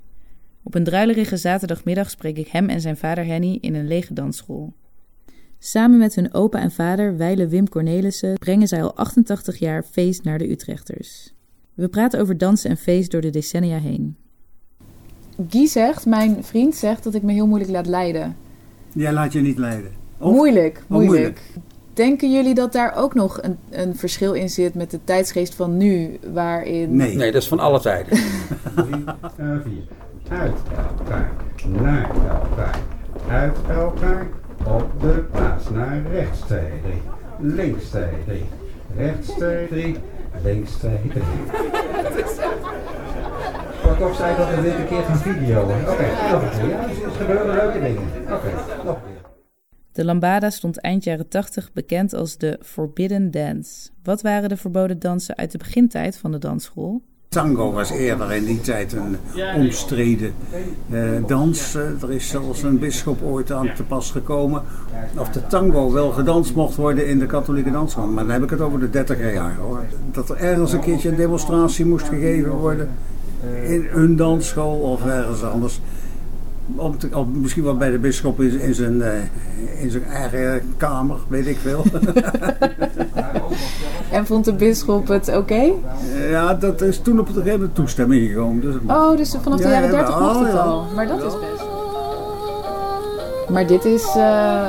Op 0.62 0.74
een 0.74 0.84
druilerige 0.84 1.36
zaterdagmiddag 1.36 2.10
spreek 2.10 2.38
ik 2.38 2.48
hem 2.48 2.68
en 2.68 2.80
zijn 2.80 2.96
vader 2.96 3.24
Henny 3.24 3.58
in 3.60 3.74
een 3.74 3.86
lege 3.86 4.12
dansschool. 4.12 4.72
Samen 5.66 5.98
met 5.98 6.14
hun 6.14 6.34
opa 6.34 6.60
en 6.60 6.70
vader, 6.70 7.16
wijle 7.16 7.48
Wim 7.48 7.68
Cornelissen, 7.68 8.34
brengen 8.34 8.68
zij 8.68 8.82
al 8.82 8.94
88 8.96 9.58
jaar 9.58 9.82
feest 9.82 10.24
naar 10.24 10.38
de 10.38 10.50
Utrechters. 10.50 11.34
We 11.74 11.88
praten 11.88 12.20
over 12.20 12.38
dansen 12.38 12.70
en 12.70 12.76
feest 12.76 13.10
door 13.10 13.20
de 13.20 13.30
decennia 13.30 13.78
heen. 13.78 14.16
Guy 15.48 15.66
zegt, 15.66 16.06
mijn 16.06 16.44
vriend 16.44 16.74
zegt 16.74 17.04
dat 17.04 17.14
ik 17.14 17.22
me 17.22 17.32
heel 17.32 17.46
moeilijk 17.46 17.70
laat 17.70 17.86
leiden. 17.86 18.36
Jij 18.92 19.12
laat 19.12 19.32
je 19.32 19.40
niet 19.40 19.58
leiden. 19.58 19.90
Of- 20.18 20.32
Moeilijk, 20.32 20.76
Oh, 20.82 20.88
moeilijk. 20.90 21.10
moeilijk. 21.14 21.40
Denken 21.92 22.32
jullie 22.32 22.54
dat 22.54 22.72
daar 22.72 22.94
ook 22.96 23.14
nog 23.14 23.42
een, 23.42 23.56
een 23.70 23.96
verschil 23.96 24.32
in 24.32 24.48
zit 24.50 24.74
met 24.74 24.90
de 24.90 24.98
tijdsgeest 25.04 25.54
van 25.54 25.76
nu, 25.76 26.18
waarin... 26.32 26.96
Nee. 26.96 27.16
Nee, 27.16 27.32
dat 27.32 27.42
is 27.42 27.48
van 27.48 27.58
alle 27.58 27.80
tijden. 27.80 28.12
Drie, 28.76 29.04
eh, 29.36 29.56
vier. 29.62 29.82
Uit 30.28 30.52
elkaar, 30.98 31.32
naar 31.68 32.10
elkaar, 32.10 32.80
uit 33.28 33.56
elkaar, 33.68 34.26
op 34.66 35.00
de 35.00 35.24
plaats, 35.30 35.70
naar 35.70 36.02
rechts 36.12 36.40
2, 36.40 36.60
3, 36.82 37.02
links 37.38 37.84
2, 37.84 38.04
3, 38.26 38.44
rechts 38.96 39.28
2, 39.28 39.68
3, 39.68 39.96
links 40.42 40.72
2, 40.72 40.98
3. 41.08 41.22
Kortom 43.82 44.14
zei 44.14 44.36
dat 44.36 44.54
we 44.54 44.62
dit 44.62 44.74
een 44.74 44.86
keer 44.86 45.02
gaan 45.02 45.16
videoen. 45.16 45.62
Oké, 45.62 46.06
nog 46.30 46.42
een 46.42 46.50
keer. 46.50 46.68
Ja, 46.68 46.82
er 46.82 47.10
gebeuren 47.10 47.54
leuke 47.54 47.80
dingen. 47.80 48.02
Oké, 48.22 48.50
nog 48.84 48.96
een 48.96 49.02
keer. 49.02 49.30
De 49.92 50.04
lambada 50.04 50.50
stond 50.50 50.80
eind 50.80 51.04
jaren 51.04 51.28
80 51.28 51.72
bekend 51.72 52.12
als 52.14 52.36
de 52.36 52.58
Forbidden 52.62 53.30
Dance. 53.30 53.90
Wat 54.02 54.22
waren 54.22 54.48
de 54.48 54.56
verboden 54.56 54.98
dansen 54.98 55.36
uit 55.36 55.50
de 55.50 55.58
begintijd 55.58 56.16
van 56.16 56.32
de 56.32 56.38
dansschool? 56.38 57.02
Tango 57.34 57.72
was 57.72 57.90
eerder 57.90 58.32
in 58.32 58.44
die 58.44 58.60
tijd 58.60 58.92
een 58.92 59.16
omstreden 59.56 60.34
eh, 60.90 61.00
dans. 61.26 61.74
Eh, 61.74 62.02
er 62.02 62.12
is 62.12 62.28
zelfs 62.28 62.62
een 62.62 62.78
bisschop 62.78 63.22
ooit 63.22 63.52
aan 63.52 63.74
te 63.74 63.82
pas 63.82 64.10
gekomen 64.10 64.62
of 65.16 65.28
de 65.28 65.46
tango 65.46 65.92
wel 65.92 66.10
gedanst 66.10 66.54
mocht 66.54 66.76
worden 66.76 67.08
in 67.08 67.18
de 67.18 67.26
katholieke 67.26 67.70
dansschool. 67.70 68.06
Maar 68.06 68.24
dan 68.24 68.32
heb 68.32 68.42
ik 68.42 68.50
het 68.50 68.60
over 68.60 68.80
de 68.80 68.90
30 68.90 69.32
jaar 69.32 69.54
hoor. 69.60 69.80
Dat 70.12 70.30
er 70.30 70.36
ergens 70.36 70.72
een 70.72 70.80
keertje 70.80 71.08
een 71.08 71.16
demonstratie 71.16 71.86
moest 71.86 72.08
gegeven 72.08 72.50
worden 72.50 72.88
in 73.64 73.88
een 73.92 74.16
dansschool 74.16 74.78
of 74.78 75.06
ergens 75.06 75.42
anders. 75.42 75.80
Of 76.76 77.26
misschien 77.32 77.64
wel 77.64 77.76
bij 77.76 77.90
de 77.90 77.98
bisschop 77.98 78.40
in, 78.40 78.60
in, 78.60 78.74
zijn, 78.74 79.02
eh, 79.02 79.12
in 79.82 79.90
zijn 79.90 80.04
eigen 80.04 80.74
kamer, 80.76 81.16
weet 81.28 81.46
ik 81.46 81.58
veel. 81.58 81.82
En 84.10 84.26
vond 84.26 84.44
de 84.44 84.52
bisschop 84.54 85.08
het 85.08 85.36
oké? 85.36 85.72
ja, 86.30 86.54
dat 86.54 86.80
is 86.80 86.98
toen 87.00 87.18
op 87.20 87.28
een 87.28 87.34
gegeven 87.34 87.58
moment 87.58 87.74
toestemming 87.74 88.28
gekomen. 88.28 88.60
Dus. 88.60 88.74
Oh, 88.86 89.16
dus 89.16 89.36
vanaf 89.42 89.58
de 89.58 89.64
Ja, 89.64 89.70
jaren 89.72 89.90
ja, 89.90 89.96
30 89.96 90.18
maar- 90.18 90.22
mocht 90.34 90.38
het 90.44 90.52
ja. 90.52 90.58
al. 90.58 90.84
Maar 90.94 91.06
dat 91.06 91.18
is 91.22 91.32
best. 91.32 91.64
Maar 93.50 93.66
dit 93.66 93.84
is 93.84 94.04
eh, 94.16 94.68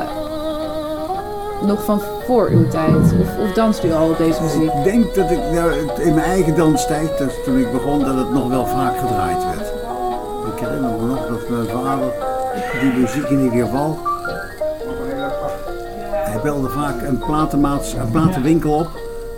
nog 1.65 1.83
van 1.85 2.01
voor 2.25 2.49
uw 2.49 2.67
tijd. 2.67 2.95
Of, 2.95 3.37
of 3.47 3.53
danst 3.53 3.83
u 3.83 3.91
al 3.91 4.09
op 4.09 4.17
deze 4.17 4.41
muziek? 4.41 4.61
Ik 4.73 4.83
denk 4.83 5.15
dat 5.15 5.31
ik 5.31 5.39
nou, 5.53 5.71
in 5.99 6.13
mijn 6.13 6.25
eigen 6.27 6.55
danstijd, 6.55 7.17
dus 7.17 7.33
toen 7.45 7.57
ik 7.57 7.71
begon, 7.71 7.99
dat 7.99 8.15
het 8.17 8.31
nog 8.33 8.47
wel 8.49 8.65
vaak 8.65 8.97
gedraaid 8.97 9.43
werd. 9.43 9.54
Ik 10.55 10.61
herinner 10.61 10.91
me 10.91 11.05
nog 11.05 11.27
dat 11.27 11.49
mijn 11.49 11.67
vader, 11.67 12.13
die 12.81 12.93
muziek 12.99 13.29
in 13.29 13.39
ieder 13.43 13.65
geval, 13.65 13.97
hij 16.11 16.39
belde 16.43 16.69
vaak 16.69 17.01
een, 17.01 17.17
platenmaats, 17.17 17.93
een 17.93 18.11
platenwinkel 18.11 18.73
op 18.73 18.89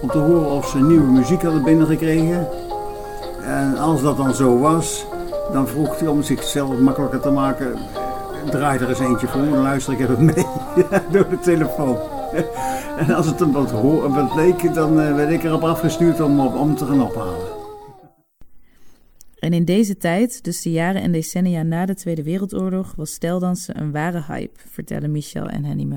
om 0.02 0.10
te 0.10 0.18
horen 0.18 0.50
of 0.50 0.68
ze 0.68 0.80
nieuwe 0.80 1.12
muziek 1.12 1.42
hadden 1.42 1.64
binnengekregen. 1.64 2.48
En 3.44 3.78
als 3.78 4.02
dat 4.02 4.18
dan 4.18 4.34
zo 4.34 4.60
was, 4.60 5.06
dan 5.52 5.68
vroeg 5.68 6.00
hij 6.00 6.08
om 6.08 6.24
zichzelf 6.24 6.78
makkelijker 6.78 7.20
te 7.20 7.32
maken, 7.32 7.76
draai 8.50 8.80
er 8.80 8.90
eens 8.90 9.00
eentje 9.00 9.28
voor, 9.28 9.42
dan 9.42 9.62
luister 9.62 9.94
ik 9.94 10.00
even 10.00 10.26
mee 10.26 10.46
door 11.12 11.30
de 11.30 11.40
telefoon. 11.40 11.98
En 12.98 13.16
als 13.16 13.26
het 13.26 13.40
hem 13.40 13.52
wat, 13.52 13.72
wat 13.72 14.36
leek, 14.36 14.74
dan 14.74 15.02
eh, 15.02 15.16
werd 15.16 15.32
ik 15.32 15.44
erop 15.44 15.64
afgestuurd 15.64 16.22
om, 16.22 16.40
om 16.40 16.76
te 16.76 16.86
gaan 16.86 17.02
ophalen. 17.02 17.57
En 19.48 19.54
in 19.54 19.66
deze 19.66 19.98
tijd, 19.98 20.44
dus 20.44 20.62
de 20.62 20.72
jaren 20.72 21.02
en 21.02 21.12
decennia 21.12 21.64
na 21.64 21.86
de 21.86 21.96
Tweede 21.96 22.24
Wereldoorlog, 22.24 22.94
was 22.96 23.12
steldansen 23.12 23.82
een 23.82 23.92
ware 23.92 24.24
hype, 24.28 24.60
vertellen 24.72 25.12
Michel 25.12 25.46
en 25.46 25.66
Henny 25.66 25.84
me. 25.84 25.96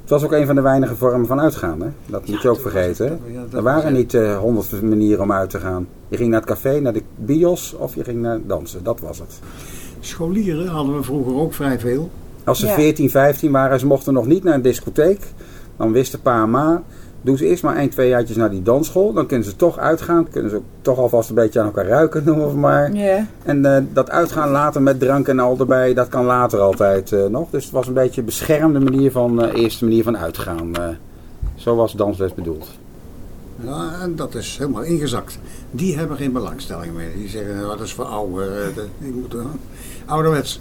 Het 0.00 0.10
was 0.10 0.24
ook 0.24 0.32
een 0.32 0.46
van 0.46 0.54
de 0.54 0.60
weinige 0.60 0.96
vormen 0.96 1.26
van 1.26 1.40
uitgaan. 1.40 1.80
Hè? 1.80 1.88
Dat 2.06 2.28
moet 2.28 2.42
je 2.42 2.48
ook 2.48 2.60
vergeten. 2.60 3.20
ja, 3.32 3.44
er 3.52 3.62
waren 3.62 3.92
niet 3.92 4.14
eh, 4.14 4.38
honderd 4.38 4.82
manieren 4.82 5.22
om 5.22 5.32
uit 5.32 5.50
te 5.50 5.58
gaan. 5.58 5.86
Je 6.08 6.16
ging 6.16 6.30
naar 6.30 6.40
het 6.40 6.48
café, 6.48 6.80
naar 6.80 6.92
de 6.92 7.02
bios 7.16 7.74
of 7.74 7.94
je 7.94 8.04
ging 8.04 8.20
naar 8.20 8.38
dansen. 8.46 8.84
Dat 8.84 9.00
was 9.00 9.18
het. 9.18 9.38
Scholieren 10.00 10.66
hadden 10.66 10.96
we 10.96 11.02
vroeger 11.02 11.34
ook 11.34 11.54
vrij 11.54 11.78
veel. 11.78 12.10
Als 12.44 12.58
ze 12.60 12.66
Ja. 12.66 12.74
14, 12.74 13.10
15 13.10 13.52
waren, 13.52 13.80
ze 13.80 13.86
mochten 13.86 14.12
nog 14.12 14.26
niet 14.26 14.44
naar 14.44 14.54
een 14.54 14.62
discotheek. 14.62 15.20
Dan 15.76 15.92
wisten 15.92 16.20
pa 16.20 16.42
en 16.42 16.50
ma, 16.50 16.82
doen 17.22 17.36
ze 17.36 17.46
eerst 17.46 17.62
maar 17.62 17.76
1, 17.76 17.90
2 17.90 18.08
jaartjes 18.08 18.36
naar 18.36 18.50
die 18.50 18.62
dansschool. 18.62 19.12
Dan 19.12 19.26
kunnen 19.26 19.46
ze 19.46 19.56
toch 19.56 19.78
uitgaan. 19.78 20.28
Kunnen 20.30 20.50
ze 20.50 20.56
ook 20.56 20.62
toch 20.82 20.98
alvast 20.98 21.28
een 21.28 21.34
beetje 21.34 21.60
aan 21.60 21.66
elkaar 21.66 21.86
ruiken, 21.86 22.22
noemen 22.26 22.48
we 22.48 22.56
maar. 22.56 22.92
Ja. 22.92 23.26
En 23.42 23.64
eh, 23.76 23.82
dat 23.92 24.10
uitgaan 24.10 24.50
later 24.50 24.82
met 24.82 25.00
drank 25.00 25.28
en 25.28 25.38
al 25.38 25.58
erbij, 25.58 25.94
dat 25.94 26.08
kan 26.08 26.24
later 26.24 26.60
altijd 26.60 27.12
eh, 27.12 27.24
nog. 27.26 27.50
Dus 27.50 27.64
het 27.64 27.72
was 27.72 27.86
een 27.86 27.94
beetje 27.94 28.20
een 28.20 28.26
beschermde 28.26 28.80
manier 28.80 29.10
van, 29.10 29.42
eh, 29.44 29.62
eerste 29.62 29.84
manier 29.84 30.02
van 30.02 30.18
uitgaan. 30.18 30.74
eh. 30.76 30.88
zo 31.54 31.74
was 31.76 31.92
dansles 31.92 32.34
bedoeld. 32.34 32.66
Ja, 33.64 33.92
en 34.00 34.16
dat 34.16 34.34
is 34.34 34.56
helemaal 34.58 34.82
ingezakt. 34.82 35.38
Die 35.70 35.96
hebben 35.96 36.16
geen 36.16 36.32
belangstelling 36.32 36.94
meer. 36.94 37.12
Die 37.16 37.28
zeggen, 37.28 37.54
nou, 37.56 37.66
dat 37.68 37.80
is 37.80 37.92
voor 37.92 38.04
eh, 38.42 38.48
Die 38.98 39.12
moeten 39.12 39.46
ouderwets. 40.06 40.60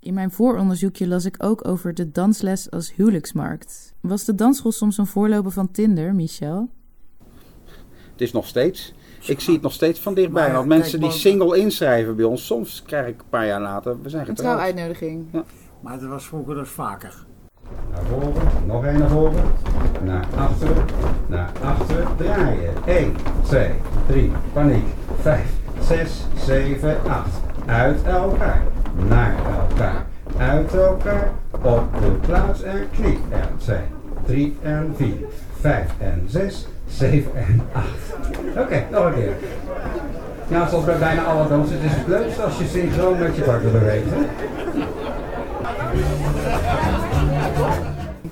In 0.00 0.14
mijn 0.14 0.30
vooronderzoekje 0.30 1.08
las 1.08 1.24
ik 1.24 1.34
ook 1.44 1.68
over 1.68 1.94
de 1.94 2.10
dansles 2.10 2.70
als 2.70 2.94
huwelijksmarkt. 2.94 3.94
Was 4.00 4.24
de 4.24 4.34
dansschool 4.34 4.72
soms 4.72 4.98
een 4.98 5.06
voorloper 5.06 5.50
van 5.50 5.70
Tinder, 5.70 6.14
Michel? 6.14 6.68
Het 8.12 8.20
is 8.20 8.32
nog 8.32 8.46
steeds. 8.46 8.94
Ik 9.26 9.40
zie 9.40 9.52
het 9.54 9.62
nog 9.62 9.72
steeds 9.72 10.00
van 10.00 10.14
dichtbij. 10.14 10.42
Maar, 10.42 10.52
want 10.52 10.68
kijk, 10.68 10.80
mensen 10.80 11.00
die 11.00 11.10
single 11.10 11.58
inschrijven 11.58 12.16
bij 12.16 12.24
ons, 12.24 12.46
soms 12.46 12.82
krijg 12.82 13.06
ik 13.06 13.20
een 13.20 13.28
paar 13.28 13.46
jaar 13.46 13.60
later, 13.60 14.02
we 14.02 14.08
zijn 14.08 14.20
Een 14.22 14.28
getrouwd. 14.28 14.56
trouwuitnodiging. 14.56 15.26
Maar 15.80 16.00
dat 16.00 16.08
was 16.08 16.26
vroeger 16.26 16.54
dus 16.54 16.68
vaker. 16.68 17.26
Naar 17.90 18.02
voren, 18.04 18.66
nog 18.66 18.84
één 18.84 18.98
naar 18.98 19.08
voren. 19.08 19.44
Naar 20.04 20.26
achteren, 20.36 20.84
naar 21.28 21.52
achteren, 21.62 22.16
draaien. 22.16 22.74
1, 22.86 23.14
2, 23.42 23.70
3, 24.06 24.30
paniek. 24.52 24.84
5, 25.20 25.50
6, 25.80 26.26
7, 26.46 27.02
8. 27.10 27.28
Uit 27.70 28.02
elkaar, 28.04 28.62
naar 29.08 29.34
elkaar. 29.68 30.06
Uit 30.38 30.74
elkaar, 30.74 31.30
Op 31.50 31.84
de 32.00 32.10
plaats 32.26 32.62
en 32.62 32.88
knie. 32.92 33.18
En 33.30 33.48
twee, 33.56 33.82
drie 34.26 34.56
en 34.62 34.92
vier, 34.96 35.16
vijf 35.60 35.90
en 35.98 36.24
zes, 36.26 36.66
zeven 36.88 37.34
en 37.34 37.60
acht. 37.72 38.14
Oké, 38.58 38.84
nog 38.90 39.04
een 39.04 39.14
keer. 39.14 39.32
Ja, 40.48 40.68
zoals 40.68 40.84
bij 40.84 40.98
bijna 40.98 41.24
alle 41.24 41.48
dansen, 41.48 41.76
het 41.76 41.90
is 41.90 41.96
het 41.96 42.06
leukste 42.06 42.42
als 42.42 42.58
je 42.58 42.66
synchroon 42.66 43.18
met 43.18 43.36
je 43.36 43.42
partner 43.42 43.72
beweegt. 43.72 44.10
Hè? 44.10 44.20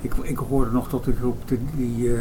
Ik, 0.00 0.12
ik 0.22 0.38
hoorde 0.38 0.70
nog 0.70 0.88
tot 0.88 1.04
de 1.04 1.14
groep 1.14 1.36
die, 1.44 1.60
die 1.76 2.14
eh, 2.14 2.20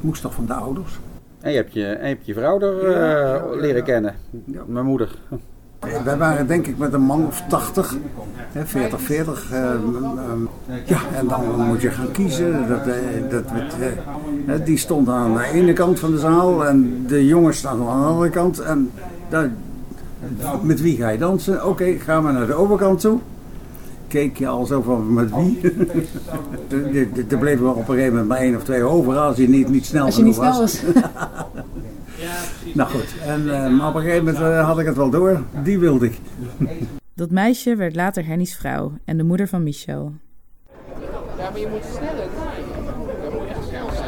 moest 0.00 0.22
toch 0.22 0.34
van 0.34 0.46
de 0.46 0.54
ouders. 0.54 0.98
En 1.40 1.50
je 1.50 1.56
hebt 1.56 1.72
je, 1.72 1.86
en 1.86 2.08
je, 2.08 2.14
hebt 2.14 2.26
je 2.26 2.34
vrouw 2.34 2.60
er 2.60 2.90
eh, 2.90 3.60
leren 3.60 3.84
kennen. 3.84 4.14
Mijn 4.66 4.84
moeder. 4.84 5.18
Eh, 5.78 6.02
Wij 6.04 6.16
waren 6.16 6.46
denk 6.46 6.66
ik 6.66 6.78
met 6.78 6.92
een 6.92 7.00
man 7.02 7.26
of 7.26 7.42
80, 7.48 7.96
hè, 8.52 8.66
40, 8.66 9.00
40. 9.00 9.50
eh, 9.52 9.62
ehm, 9.72 9.78
ja, 10.84 10.98
en 11.14 11.26
dan 11.28 11.66
moet 11.66 11.80
je 11.80 11.90
gaan 11.90 12.10
kiezen. 12.10 12.68
Dat, 12.68 12.86
eh, 12.86 12.94
dat, 13.30 13.44
eh, 14.46 14.64
die 14.64 14.78
stond 14.78 15.08
aan 15.08 15.34
de 15.34 15.44
ene 15.52 15.72
kant 15.72 15.98
van 16.00 16.10
de 16.10 16.18
zaal 16.18 16.66
en 16.66 17.04
de 17.06 17.26
jongens 17.26 17.58
staan 17.58 17.80
aan 17.88 18.00
de 18.00 18.06
andere 18.06 18.30
kant. 18.30 18.58
En 18.58 18.90
daar, 19.28 19.50
met 20.62 20.80
wie 20.80 20.96
ga 20.96 21.08
je 21.08 21.18
dansen? 21.18 21.66
Oké, 21.66 21.84
gaan 21.84 22.24
we 22.26 22.32
naar 22.32 22.46
de 22.46 22.54
overkant 22.54 23.00
toe. 23.00 23.18
Keek 24.08 24.36
je 24.38 24.46
al 24.46 24.66
zo 24.66 24.82
van 24.82 25.12
met 25.12 25.30
wie? 25.34 25.60
Er- 27.28 27.38
bleven 27.38 27.64
er 27.66 27.70
op 27.72 27.78
een 27.78 27.84
gegeven 27.84 28.10
moment 28.10 28.28
maar 28.28 28.38
één 28.38 28.56
of 28.56 28.64
twee 28.64 28.82
over 28.82 29.16
als 29.16 29.36
je 29.36 29.48
niet, 29.48 29.68
niet 29.68 29.86
snel 29.86 30.04
Als 30.04 30.16
je 30.16 30.22
niet 30.22 30.34
genoeg 30.36 30.52
snel 30.52 30.60
was. 30.60 30.82
was. 32.18 32.74
nou 32.74 32.90
goed, 32.90 33.14
en, 33.26 33.54
eh, 33.54 33.70
maar 33.70 33.88
op 33.88 33.94
een 33.94 34.02
gegeven 34.02 34.24
moment 34.24 34.42
eh, 34.42 34.66
had 34.66 34.78
ik 34.78 34.86
het 34.86 34.96
wel 34.96 35.10
door. 35.10 35.42
Die 35.62 35.78
wilde 35.78 36.06
ik. 36.06 36.18
Dat 37.14 37.30
meisje 37.30 37.76
werd 37.76 37.94
later 37.94 38.26
Henny's 38.26 38.54
vrouw 38.56 38.92
en 39.04 39.16
de 39.16 39.24
moeder 39.24 39.48
van 39.48 39.62
Michel. 39.62 40.12
Ja, 41.38 41.50
maar 41.50 41.60
je 41.60 41.68
moet 41.70 41.84
sneller. 41.96 42.26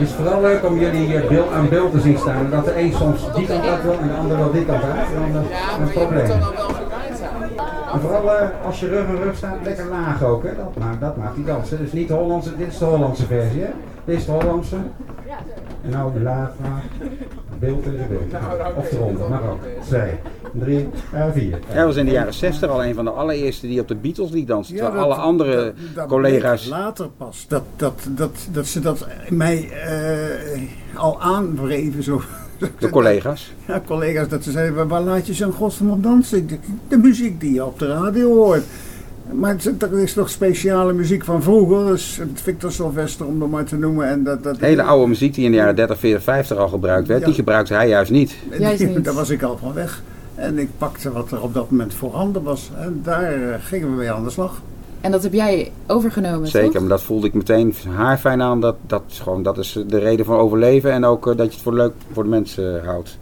Het 0.01 0.09
is 0.09 0.15
vooral 0.15 0.41
leuk 0.41 0.65
om 0.65 0.79
jullie 0.79 1.17
eh, 1.17 1.29
beeld 1.29 1.51
aan 1.53 1.69
beeld 1.69 1.93
te 1.93 2.01
zien 2.01 2.19
staan. 2.19 2.45
En 2.45 2.51
dat 2.51 2.65
de 2.65 2.81
een 2.81 2.93
soms 2.93 3.35
die 3.35 3.47
kant 3.47 3.65
uit 3.65 3.83
wil 3.83 3.99
en 3.99 4.09
de 4.09 4.15
ander 4.15 4.39
wel 4.39 4.53
die 4.53 4.65
kant 4.65 4.83
uit. 4.83 5.07
Dan 5.15 5.43
uh, 5.43 5.77
een 5.81 5.91
probleem. 5.93 6.31
En 7.93 8.01
vooral 8.01 8.37
eh, 8.37 8.49
als 8.65 8.81
je 8.81 8.89
rug 8.89 9.07
aan 9.07 9.17
rug 9.17 9.37
staat, 9.37 9.57
lekker 9.65 9.87
laag 9.87 10.23
ook. 10.23 10.43
Hè? 10.43 10.57
Dat, 10.57 10.77
maakt, 10.79 11.01
dat 11.01 11.17
maakt 11.17 11.35
die 11.35 11.45
dansen. 11.45 11.79
Dus 11.79 11.93
niet 11.93 12.09
de 12.09 12.15
Hollandse, 12.15 12.57
dit 12.57 12.67
is 12.67 12.79
de 12.79 12.85
Hollandse 12.85 13.27
versie. 13.27 13.61
Hè? 13.61 13.71
Dit 14.05 14.17
is 14.17 14.25
de 14.25 14.33
Hollandse. 14.33 14.77
En 15.85 15.91
nou 15.91 16.13
de 16.13 16.21
laag. 16.21 16.51
Beeld 17.59 17.85
in 17.85 17.91
de 17.93 18.05
beeld. 18.09 18.43
Of 18.77 18.89
de 18.89 18.97
ronde, 18.97 19.29
maar 19.29 19.43
ook. 19.51 19.59
Twee, 19.87 20.11
drie, 20.53 20.89
eh, 21.13 21.25
vier. 21.33 21.59
Hij 21.67 21.85
was 21.85 21.97
in 21.97 22.05
de 22.05 22.11
jaren 22.11 22.35
60 22.35 22.71
al 22.71 22.85
een 22.85 22.95
van 22.95 23.05
de 23.05 23.11
allereerste 23.11 23.67
die 23.67 23.81
op 23.81 23.89
de 23.89 23.95
Beatles 23.95 24.31
liet 24.31 24.47
dansen. 24.47 24.75
Ja, 24.75 24.85
Terwijl 24.85 25.05
dat- 25.09 25.15
alle 25.17 25.23
andere 25.25 25.55
dat- 25.65 25.75
dat 25.95 26.09
collega's... 26.09 26.67
later 26.69 27.09
pas. 27.17 27.45
Dat, 27.49 27.63
dat, 27.77 28.01
dat, 28.09 28.49
dat 28.53 28.67
ze 28.67 28.81
dat 28.81 29.07
mij 29.29 29.69
eh, 29.71 30.61
al 30.95 31.21
aanwreven. 31.21 32.03
Zo. 32.03 32.21
De 32.79 32.91
collega's. 32.91 33.53
Ja, 33.67 33.83
collega's, 33.87 34.29
dat 34.29 34.45
ze 34.45 34.51
zeiden, 34.51 34.89
waar 34.89 35.01
laat 35.03 35.27
je 35.27 35.35
zo'n 35.35 35.53
godsnaam 35.53 35.91
op 35.91 36.03
dansen? 36.03 36.47
Denk, 36.47 36.61
De 36.89 36.97
muziek 36.97 37.41
die 37.41 37.53
je 37.55 37.65
op 37.65 37.79
de 37.79 37.87
radio 37.87 38.35
hoort. 38.35 38.63
Maar 39.33 39.51
het- 39.51 39.83
er 39.83 39.99
is 39.99 40.13
toch 40.13 40.31
speciale 40.31 40.93
muziek 40.93 41.25
van 41.25 41.43
vroeger. 41.43 41.87
Dus 41.87 42.21
Victor 42.35 42.73
Sylvester 42.73 43.27
om 43.27 43.39
dat 43.39 43.49
maar 43.49 43.65
te 43.65 43.77
noemen. 43.77 44.09
En 44.09 44.25
dat, 44.25 44.43
dat, 44.43 44.59
Hele 44.59 44.83
oude 44.83 45.07
muziek 45.09 45.35
die 45.35 45.45
in 45.45 45.51
de 45.51 45.57
jaren 45.57 45.77
30, 45.77 45.99
40, 45.99 46.23
50 46.23 46.57
al 46.57 46.69
gebruikt 46.69 47.09
werd, 47.09 47.21
Ja. 47.21 47.27
die 47.27 47.35
gebruikte 47.35 47.75
hij 47.75 47.89
juist 47.89 48.11
niet. 48.11 48.35
Die- 48.77 49.01
Daar 49.03 49.15
was 49.15 49.31
ik 49.31 49.43
al 49.43 49.57
van 49.59 49.73
weg. 49.73 50.03
En 50.35 50.59
ik 50.59 50.69
pakte 50.79 51.13
wat 51.13 51.31
er 51.31 51.43
op 51.43 51.55
dat 51.55 51.71
moment 51.71 51.95
voorhanden 51.95 52.43
was. 52.43 52.71
En 52.79 53.01
daar 53.05 53.33
eh, 53.33 53.55
gingen 53.61 53.91
we 53.91 53.95
mee 53.97 54.11
aan 54.13 54.25
de 54.25 54.31
slag. 54.31 54.61
En 55.01 55.11
dat 55.11 55.23
heb 55.23 55.33
jij 55.33 55.73
overgenomen, 55.87 56.49
Zeker, 56.49 56.71
toch? 56.71 56.81
maar 56.81 56.91
dat 56.91 57.03
voelde 57.03 57.27
ik 57.27 57.35
meteen 57.35 57.75
haar 57.95 58.19
fijn 58.19 58.43
aan. 58.43 58.61
Dat, 58.61 58.77
dat, 58.87 59.03
is 59.11 59.19
gewoon, 59.21 59.43
dat 59.43 59.59
is 59.59 59.79
de 59.87 59.99
reden 59.99 60.25
van 60.25 60.37
overleven 60.37 60.93
en 60.93 61.05
ook 61.05 61.27
eh, 61.31 61.37
dat 61.37 61.47
je 61.47 61.53
het 61.53 61.63
voor 61.63 61.75
leuk 61.75 61.93
voor 62.13 62.23
de 62.23 62.29
mensen 62.29 62.81
eh, 62.81 62.87
houdt. 62.87 63.19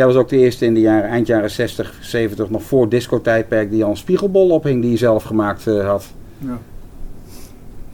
Jij 0.00 0.08
was 0.08 0.18
ook 0.18 0.28
de 0.28 0.36
eerste 0.36 0.64
in 0.64 0.74
de 0.74 0.80
jaren, 0.80 1.08
eind 1.08 1.26
jaren 1.26 1.50
60, 1.50 1.98
70, 2.00 2.50
nog 2.50 2.62
voor 2.62 2.88
discotijdperk, 2.88 3.70
die 3.70 3.84
al 3.84 3.90
een 3.90 3.96
spiegelbol 3.96 4.50
ophing 4.50 4.82
die 4.82 4.90
je 4.90 4.96
zelf 4.96 5.22
gemaakt 5.22 5.66
eh, 5.66 5.86
had. 5.86 6.04
Ja. 6.38 6.58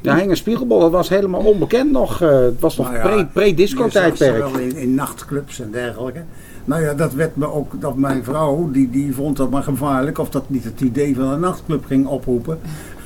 Ja, 0.00 0.16
hing 0.16 0.30
een 0.30 0.36
spiegelbol, 0.36 0.80
dat 0.80 0.90
was 0.90 1.08
helemaal 1.08 1.40
onbekend 1.40 1.90
nog. 1.90 2.22
eh, 2.22 2.28
het 2.40 2.60
was 2.60 2.76
nog 2.76 2.86
Nou 2.92 2.98
ja, 2.98 3.02
pre- 3.08 3.26
pre-disco-tijdperk. 3.32 4.36
ze 4.36 4.52
wel 4.52 4.58
in, 4.58 4.76
in 4.76 4.94
nachtclubs 4.94 5.60
en 5.60 5.70
dergelijke. 5.70 6.22
Nou 6.64 6.82
ja, 6.82 6.94
dat 6.94 7.12
werd 7.12 7.36
me 7.36 7.52
ook, 7.52 7.80
dat 7.80 7.96
mijn 7.96 8.24
vrouw, 8.24 8.70
die, 8.72 8.90
die 8.90 9.14
vond 9.14 9.36
dat 9.36 9.50
maar 9.50 9.62
gevaarlijk, 9.62 10.18
of 10.18 10.28
dat 10.30 10.50
niet 10.50 10.64
het 10.64 10.80
idee 10.80 11.14
van 11.14 11.24
een 11.24 11.40
nachtclub 11.40 11.84
ging 11.86 12.06
oproepen. 12.06 12.58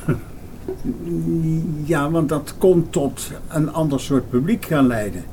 Ja, 1.85 2.11
want 2.11 2.29
dat 2.29 2.55
kon 2.59 2.87
tot 2.91 3.31
een 3.49 3.73
ander 3.73 4.01
soort 4.01 4.31
publiek 4.31 4.65
gaan 4.65 4.87
leiden. 4.87 5.25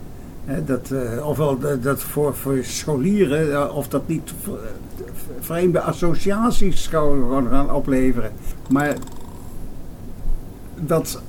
Hè, 0.48 0.64
dat, 0.64 0.92
eh, 0.92 1.28
ofwel 1.28 1.58
dat- 1.60 1.84
dat 1.84 2.02
voor, 2.02 2.36
voor 2.36 2.58
scholieren, 2.62 3.54
eh, 3.54 3.76
of 3.76 3.88
dat 3.88 4.08
niet 4.08 4.34
v- 4.42 4.48
vreemde 5.40 5.82
associaties 5.82 6.90
zou 6.90 7.20
gewoon 7.22 7.48
gaan 7.50 7.72
opleveren. 7.74 8.32
Maar 8.70 8.94
dat, 10.76 11.22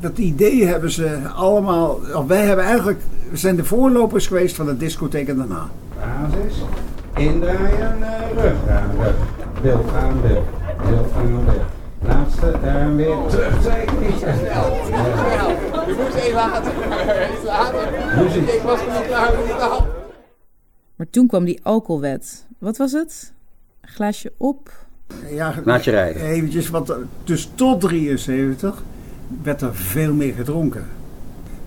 dat 0.00 0.18
idee 0.18 0.66
hebben 0.66 0.90
ze 0.90 1.18
allemaal, 1.34 1.98
of 2.14 2.26
wij 2.26 2.44
hebben 2.46 2.64
eigenlijk, 2.64 3.00
we 3.30 3.36
zijn 3.36 3.56
de 3.56 3.64
voorlopers 3.64 4.26
geweest 4.26 4.56
van 4.56 4.66
de 4.66 4.76
discotheek 4.76 5.28
en 5.28 5.36
daarna. 5.36 5.68
Basis. 5.98 6.62
Indraaien, 7.16 8.02
eh, 8.02 8.42
rug 8.42 8.68
aan 8.68 8.90
rug. 9.02 9.14
Beeld 9.62 9.90
aan 9.94 10.20
beeld. 10.20 10.44
Beeld 10.88 11.12
aan 11.16 11.44
beeld. 11.44 11.64
Laatste 12.08 12.50
en 12.68 12.96
weer 12.96 13.16
terug. 13.28 13.60
Twee 13.60 13.84
knieën. 13.84 14.18
Je 15.90 15.96
moest 16.02 16.14
even 16.14 16.34
later. 16.34 16.72
Even 17.30 17.44
later. 17.44 18.54
Ik 18.54 18.60
was 18.62 18.80
niet 18.80 19.06
klaar 19.06 19.32
met 19.36 19.44
die 19.46 19.56
taal. 19.56 19.86
Maar 20.96 21.10
toen 21.10 21.26
kwam 21.26 21.44
die 21.44 21.60
alcoholwet. 21.62 22.46
Wat 22.58 22.76
was 22.76 22.92
het? 22.92 23.32
Glaasje 23.82 24.32
op. 24.36 24.70
Ja, 25.30 25.54
Laat 25.64 25.84
je 25.84 25.90
rijden. 25.90 26.22
Eventjes, 26.22 26.68
want 26.68 26.90
eh, 26.90 26.96
dus 27.24 27.50
tot 27.54 27.80
73 27.80 28.82
werd 29.42 29.60
er 29.60 29.74
veel 29.74 30.14
meer 30.14 30.34
gedronken. 30.34 30.86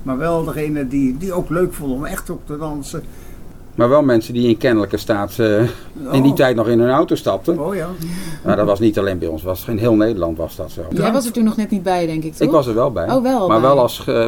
Maar 0.03 0.17
wel 0.17 0.43
degene 0.43 0.87
die, 0.87 1.17
die 1.17 1.33
ook 1.33 1.49
leuk 1.49 1.73
vonden 1.73 1.97
om 1.97 2.05
echt 2.05 2.29
op 2.29 2.45
te 2.45 2.57
dansen. 2.57 3.03
Maar 3.75 3.89
wel 3.89 4.03
mensen 4.03 4.33
die 4.33 4.47
in 4.47 4.57
kennelijke 4.57 4.97
staat 4.97 5.39
eh, 5.39 5.59
in 6.11 6.21
die 6.21 6.31
Oh. 6.31 6.35
tijd 6.37 6.55
nog 6.55 6.67
in 6.67 6.79
hun 6.79 6.89
auto 6.89 7.15
stapten. 7.15 7.59
Oh 7.59 7.75
ja. 7.75 7.87
Maar 8.45 8.55
dat 8.55 8.65
was 8.65 8.79
niet 8.79 8.99
alleen 8.99 9.17
bij 9.17 9.27
ons, 9.27 9.43
was 9.43 9.65
in 9.67 9.77
heel 9.77 9.95
Nederland 9.95 10.37
was 10.37 10.55
dat 10.55 10.71
zo. 10.71 10.81
Jij 10.89 11.11
was 11.11 11.25
er 11.25 11.31
toen 11.31 11.43
nog 11.43 11.55
net 11.57 11.69
niet 11.69 11.83
bij, 11.83 12.05
denk 12.05 12.23
ik, 12.23 12.31
toch? 12.33 12.47
Ik 12.47 12.53
was 12.53 12.67
er 12.67 12.73
wel 12.73 12.91
bij. 12.91 13.09
Oh, 13.11 13.21
wel 13.23 13.47
maar 13.47 13.59
bij. 13.61 13.69
wel 13.69 13.79
als, 13.79 14.07
eh, 14.07 14.27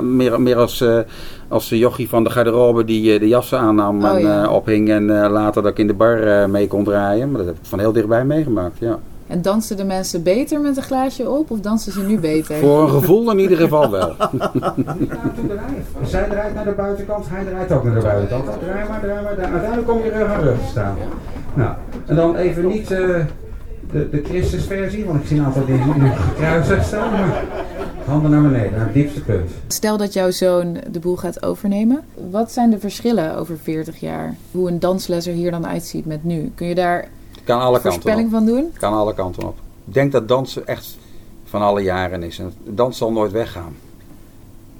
meer, 0.00 0.40
meer 0.40 0.56
als, 0.56 0.80
eh, 0.80 0.98
als 1.48 1.68
de 1.68 1.78
jochie 1.78 2.08
van 2.08 2.24
de 2.24 2.30
garderobe 2.30 2.84
die 2.84 3.12
eh, 3.14 3.20
de 3.20 3.28
jassen 3.28 3.58
aannam 3.58 4.04
Oh, 4.04 4.10
en 4.10 4.20
ja. 4.20 4.42
eh, 4.44 4.52
ophing. 4.52 4.90
En 4.90 5.22
eh, 5.24 5.30
later 5.30 5.62
dat 5.62 5.70
ik 5.70 5.78
in 5.78 5.86
de 5.86 5.94
bar 5.94 6.22
eh, 6.22 6.46
mee 6.48 6.66
kon 6.66 6.84
draaien. 6.84 7.28
Maar 7.30 7.38
dat 7.38 7.46
heb 7.46 7.56
ik 7.56 7.68
van 7.68 7.78
heel 7.78 7.92
dichtbij 7.92 8.24
meegemaakt, 8.24 8.78
ja. 8.78 8.98
En 9.26 9.42
dansten 9.42 9.76
de 9.76 9.84
mensen 9.84 10.22
beter 10.22 10.60
met 10.60 10.76
een 10.76 10.82
glaasje 10.82 11.30
op 11.30 11.50
of 11.50 11.60
dansen 11.60 11.92
ze 11.92 12.02
nu 12.02 12.18
beter? 12.18 12.56
Voor 12.56 12.82
een 12.82 12.90
gevoel 12.90 13.30
in 13.30 13.38
ieder 13.38 13.58
geval 13.58 13.90
wel. 13.90 14.14
Zij 16.04 16.28
draait 16.28 16.54
naar 16.54 16.64
de 16.64 16.74
buitenkant, 16.76 17.24
hij 17.28 17.44
draait 17.44 17.72
ook 17.72 17.84
naar 17.84 17.94
de 17.94 18.00
buitenkant. 18.00 18.44
Draai 18.44 18.88
maar, 18.88 19.00
draai 19.00 19.22
maar, 19.22 19.34
draai. 19.34 19.52
Uiteindelijk 19.52 19.88
kom 19.88 20.02
je 20.02 20.10
rug 20.10 20.28
aan 20.28 20.40
rug 20.40 20.58
te 20.58 20.66
staan. 20.70 20.96
Nou, 21.54 21.74
en 22.06 22.16
dan 22.16 22.36
even 22.36 22.66
niet 22.66 22.90
eh, 22.90 22.98
de, 23.92 24.08
de 24.10 24.22
Christusversie, 24.24 25.04
want 25.04 25.20
ik 25.20 25.26
zie 25.26 25.38
een 25.38 25.44
aantal 25.44 25.66
die 25.66 25.74
nu 25.74 26.10
gekruisigd 26.10 26.86
staan. 26.86 27.10
Maar 27.10 27.44
handen 28.04 28.30
naar 28.30 28.42
beneden, 28.42 28.72
naar 28.72 28.84
het 28.84 28.94
diepste 28.94 29.20
punt. 29.20 29.50
Stel 29.66 29.96
dat 29.96 30.12
jouw 30.12 30.30
zoon 30.30 30.76
de 30.90 30.98
boel 30.98 31.16
gaat 31.16 31.42
overnemen. 31.42 32.00
Wat 32.30 32.52
zijn 32.52 32.70
de 32.70 32.78
verschillen 32.78 33.36
over 33.36 33.58
40 33.62 34.00
jaar? 34.00 34.34
Hoe 34.50 34.68
een 34.68 34.78
dansles 34.78 35.26
er 35.26 35.32
hier 35.32 35.50
dan 35.50 35.66
uitziet 35.66 36.06
met 36.06 36.24
nu? 36.24 36.52
Kun 36.54 36.66
je 36.66 36.74
daar 36.74 37.08
Kan 37.46 37.60
alle 37.60 37.72
kanten 37.80 37.92
voorspelling 37.92 38.30
van 38.30 38.46
doen? 38.46 38.72
Kan 38.78 38.92
alle 38.92 39.14
kanten 39.14 39.42
op. 39.42 39.58
Ik 39.86 39.94
denk 39.94 40.12
dat 40.12 40.28
dansen 40.28 40.66
echt 40.66 40.96
van 41.44 41.62
alle 41.62 41.80
jaren 41.82 42.22
is. 42.22 42.38
En 42.38 42.52
dans 42.64 42.98
zal 42.98 43.12
nooit 43.12 43.32
weggaan. 43.32 43.74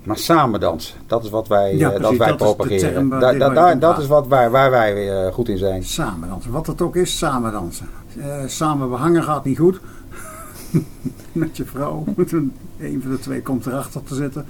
Maar 0.03 0.19
samen 0.19 0.61
dansen, 0.61 0.95
dat 1.07 1.25
is 1.25 1.31
wat 1.31 1.49
wij, 1.49 1.77
Ja, 1.77 1.93
eh, 1.93 2.01
dat 2.01 2.17
wij 2.17 2.29
dat 2.29 2.41
is 2.41 2.49
de 2.49 2.55
propageren. 2.55 2.93
term 2.93 3.09
waar 3.09 3.21
Da- 3.21 3.33
da- 3.33 3.53
waar 3.53 3.73
om 3.73 3.79
dat 3.79 3.99
is 3.99 4.07
wat 4.07 4.27
wij, 4.27 4.51
waar 4.51 4.71
wij 4.71 5.25
eh, 5.27 5.33
goed 5.35 5.49
in 5.49 5.59
zijn. 5.59 5.85
Samen 5.85 6.29
dansen. 6.29 6.51
Wat 6.51 6.67
het 6.67 6.81
ook 6.83 6.97
is, 6.97 7.19
samen 7.19 7.53
dansen. 7.53 7.89
Eh, 8.21 8.35
samen 8.47 8.89
behangen 8.91 9.23
gaat 9.23 9.45
niet 9.45 9.59
goed. 9.59 9.81
Met 11.33 11.57
je 11.57 11.65
vrouw. 11.65 12.05
Een 12.79 13.01
van 13.03 13.11
de 13.11 13.19
twee 13.21 13.43
komt 13.43 13.67
erachter 13.67 14.03
te 14.03 14.15
zitten. 14.15 14.47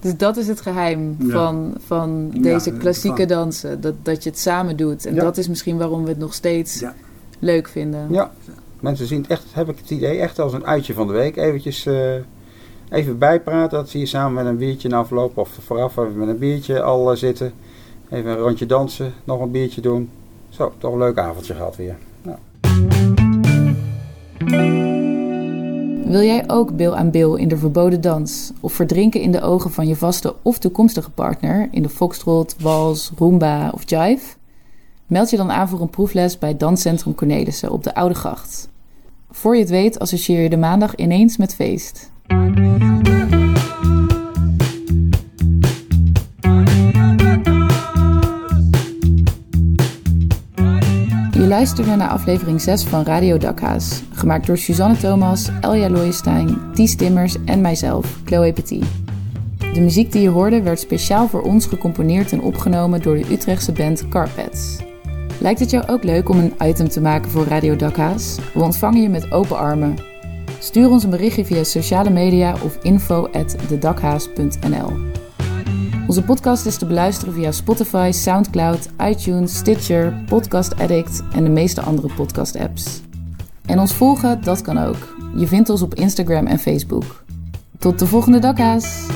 Dus 0.00 0.16
dat 0.16 0.36
is 0.36 0.48
het 0.48 0.60
geheim 0.60 1.16
Ja. 1.18 1.30
van, 1.30 1.74
van 1.86 2.30
Ja, 2.32 2.40
deze 2.42 2.70
van- 2.70 2.78
klassieke 2.78 3.26
dansen. 3.26 3.80
Dat, 3.80 3.94
dat 4.02 4.22
je 4.22 4.30
het 4.30 4.38
samen 4.38 4.76
doet. 4.76 5.06
En 5.06 5.14
Ja. 5.14 5.22
dat 5.22 5.36
is 5.36 5.48
misschien 5.48 5.76
waarom 5.78 6.02
we 6.02 6.08
het 6.08 6.18
nog 6.18 6.34
steeds 6.34 6.80
Ja. 6.80 6.94
Leuk 7.38 7.68
vinden. 7.68 8.12
Ja, 8.12 8.32
mensen 8.80 9.06
zien 9.06 9.20
het 9.20 9.30
echt, 9.30 9.44
heb 9.52 9.68
ik 9.68 9.78
het 9.78 9.90
idee, 9.90 10.18
echt 10.18 10.38
als 10.38 10.52
een 10.52 10.66
uitje 10.66 10.94
van 10.94 11.06
de 11.06 11.12
week. 11.12 11.36
Eventjes 11.36 11.86
eh, 11.86 12.14
even 12.90 13.18
bijpraten, 13.18 13.78
dat 13.78 13.88
zie 13.88 14.00
je 14.00 14.06
samen 14.06 14.32
met 14.32 14.46
een 14.46 14.56
biertje 14.56 14.88
na 14.88 14.98
afloop 14.98 15.38
of 15.38 15.48
vooraf 15.48 15.96
even 15.96 16.18
met 16.18 16.28
een 16.28 16.38
biertje 16.38 16.82
al 16.82 17.10
eh, 17.10 17.16
zitten. 17.16 17.52
Even 18.10 18.30
een 18.30 18.36
rondje 18.36 18.66
dansen, 18.66 19.12
nog 19.24 19.40
een 19.40 19.50
biertje 19.50 19.80
doen. 19.80 20.10
Zo, 20.48 20.72
toch 20.78 20.92
een 20.92 20.98
leuk 20.98 21.18
avondje 21.18 21.54
gehad 21.54 21.76
weer. 21.76 21.96
Nou. 22.22 22.38
Wil 26.06 26.22
jij 26.22 26.44
ook 26.46 26.76
bil 26.76 26.96
aan 26.96 27.10
bil 27.10 27.36
in 27.36 27.48
de 27.48 27.56
verboden 27.56 28.00
dans 28.00 28.52
of 28.60 28.72
verdrinken 28.72 29.20
in 29.20 29.32
de 29.32 29.40
ogen 29.40 29.70
van 29.70 29.86
je 29.86 29.96
vaste 29.96 30.34
of 30.42 30.58
toekomstige 30.58 31.10
partner 31.10 31.68
in 31.70 31.82
de 31.82 31.88
foxtrot, 31.88 32.56
wals, 32.58 33.12
roomba 33.16 33.70
of 33.74 33.90
jive? 33.90 34.36
Meld 35.06 35.30
je 35.30 35.36
dan 35.36 35.50
aan 35.50 35.68
voor 35.68 35.80
een 35.80 35.90
proefles 35.90 36.38
bij 36.38 36.56
Danscentrum 36.56 37.14
Cornelissen 37.14 37.70
op 37.70 37.82
de 37.82 37.94
Oude 37.94 38.14
Gracht. 38.14 38.68
Voor 39.30 39.54
je 39.54 39.60
het 39.60 39.70
weet 39.70 39.98
associeer 39.98 40.40
je 40.42 40.48
de 40.48 40.56
maandag 40.56 40.94
ineens 40.94 41.36
met 41.36 41.54
feest. 41.54 42.10
Je 51.30 51.46
luisterde 51.46 51.96
naar 51.96 52.08
aflevering 52.08 52.60
6 52.60 52.84
van 52.84 53.04
Radio 53.04 53.38
Dakhaas, 53.38 54.02
gemaakt 54.12 54.46
door 54.46 54.58
Suzanne 54.58 54.96
Thomas, 54.96 55.50
Elja 55.60 55.90
Looijenstein, 55.90 56.58
Ties 56.74 56.96
Timmers 56.96 57.36
en 57.44 57.60
mijzelf, 57.60 58.20
Chloe 58.24 58.52
Petit. 58.52 58.84
De 59.58 59.80
muziek 59.80 60.12
die 60.12 60.22
je 60.22 60.28
hoorde 60.28 60.62
werd 60.62 60.80
speciaal 60.80 61.28
voor 61.28 61.42
ons 61.42 61.66
gecomponeerd 61.66 62.32
en 62.32 62.40
opgenomen 62.40 63.02
door 63.02 63.16
de 63.16 63.32
Utrechtse 63.32 63.72
band 63.72 64.08
Carpets. 64.08 64.85
Lijkt 65.40 65.60
het 65.60 65.70
jou 65.70 65.88
ook 65.88 66.04
leuk 66.04 66.28
om 66.28 66.38
een 66.38 66.54
item 66.62 66.88
te 66.88 67.00
maken 67.00 67.30
voor 67.30 67.44
Radio 67.44 67.76
Dakhaas? 67.76 68.38
We 68.54 68.62
ontvangen 68.62 69.02
je 69.02 69.08
met 69.08 69.32
open 69.32 69.58
armen. 69.58 69.94
Stuur 70.58 70.90
ons 70.90 71.04
een 71.04 71.10
berichtje 71.10 71.44
via 71.44 71.64
sociale 71.64 72.10
media 72.10 72.54
of 72.64 72.78
info@dedakhaas.nl. 72.82 74.92
Onze 76.06 76.22
podcast 76.22 76.66
is 76.66 76.76
te 76.76 76.86
beluisteren 76.86 77.34
via 77.34 77.52
Spotify, 77.52 78.10
SoundCloud, 78.12 78.88
iTunes, 79.00 79.56
Stitcher, 79.56 80.22
Podcast 80.26 80.78
Addict 80.78 81.22
en 81.32 81.44
de 81.44 81.50
meeste 81.50 81.80
andere 81.80 82.14
podcast-apps. 82.14 83.00
En 83.64 83.78
ons 83.78 83.94
volgen, 83.94 84.42
dat 84.42 84.62
kan 84.62 84.78
ook. 84.78 85.16
Je 85.36 85.46
vindt 85.46 85.68
ons 85.68 85.82
op 85.82 85.94
Instagram 85.94 86.46
en 86.46 86.58
Facebook. 86.58 87.24
Tot 87.78 87.98
de 87.98 88.06
volgende 88.06 88.38
dakhaas! 88.38 89.06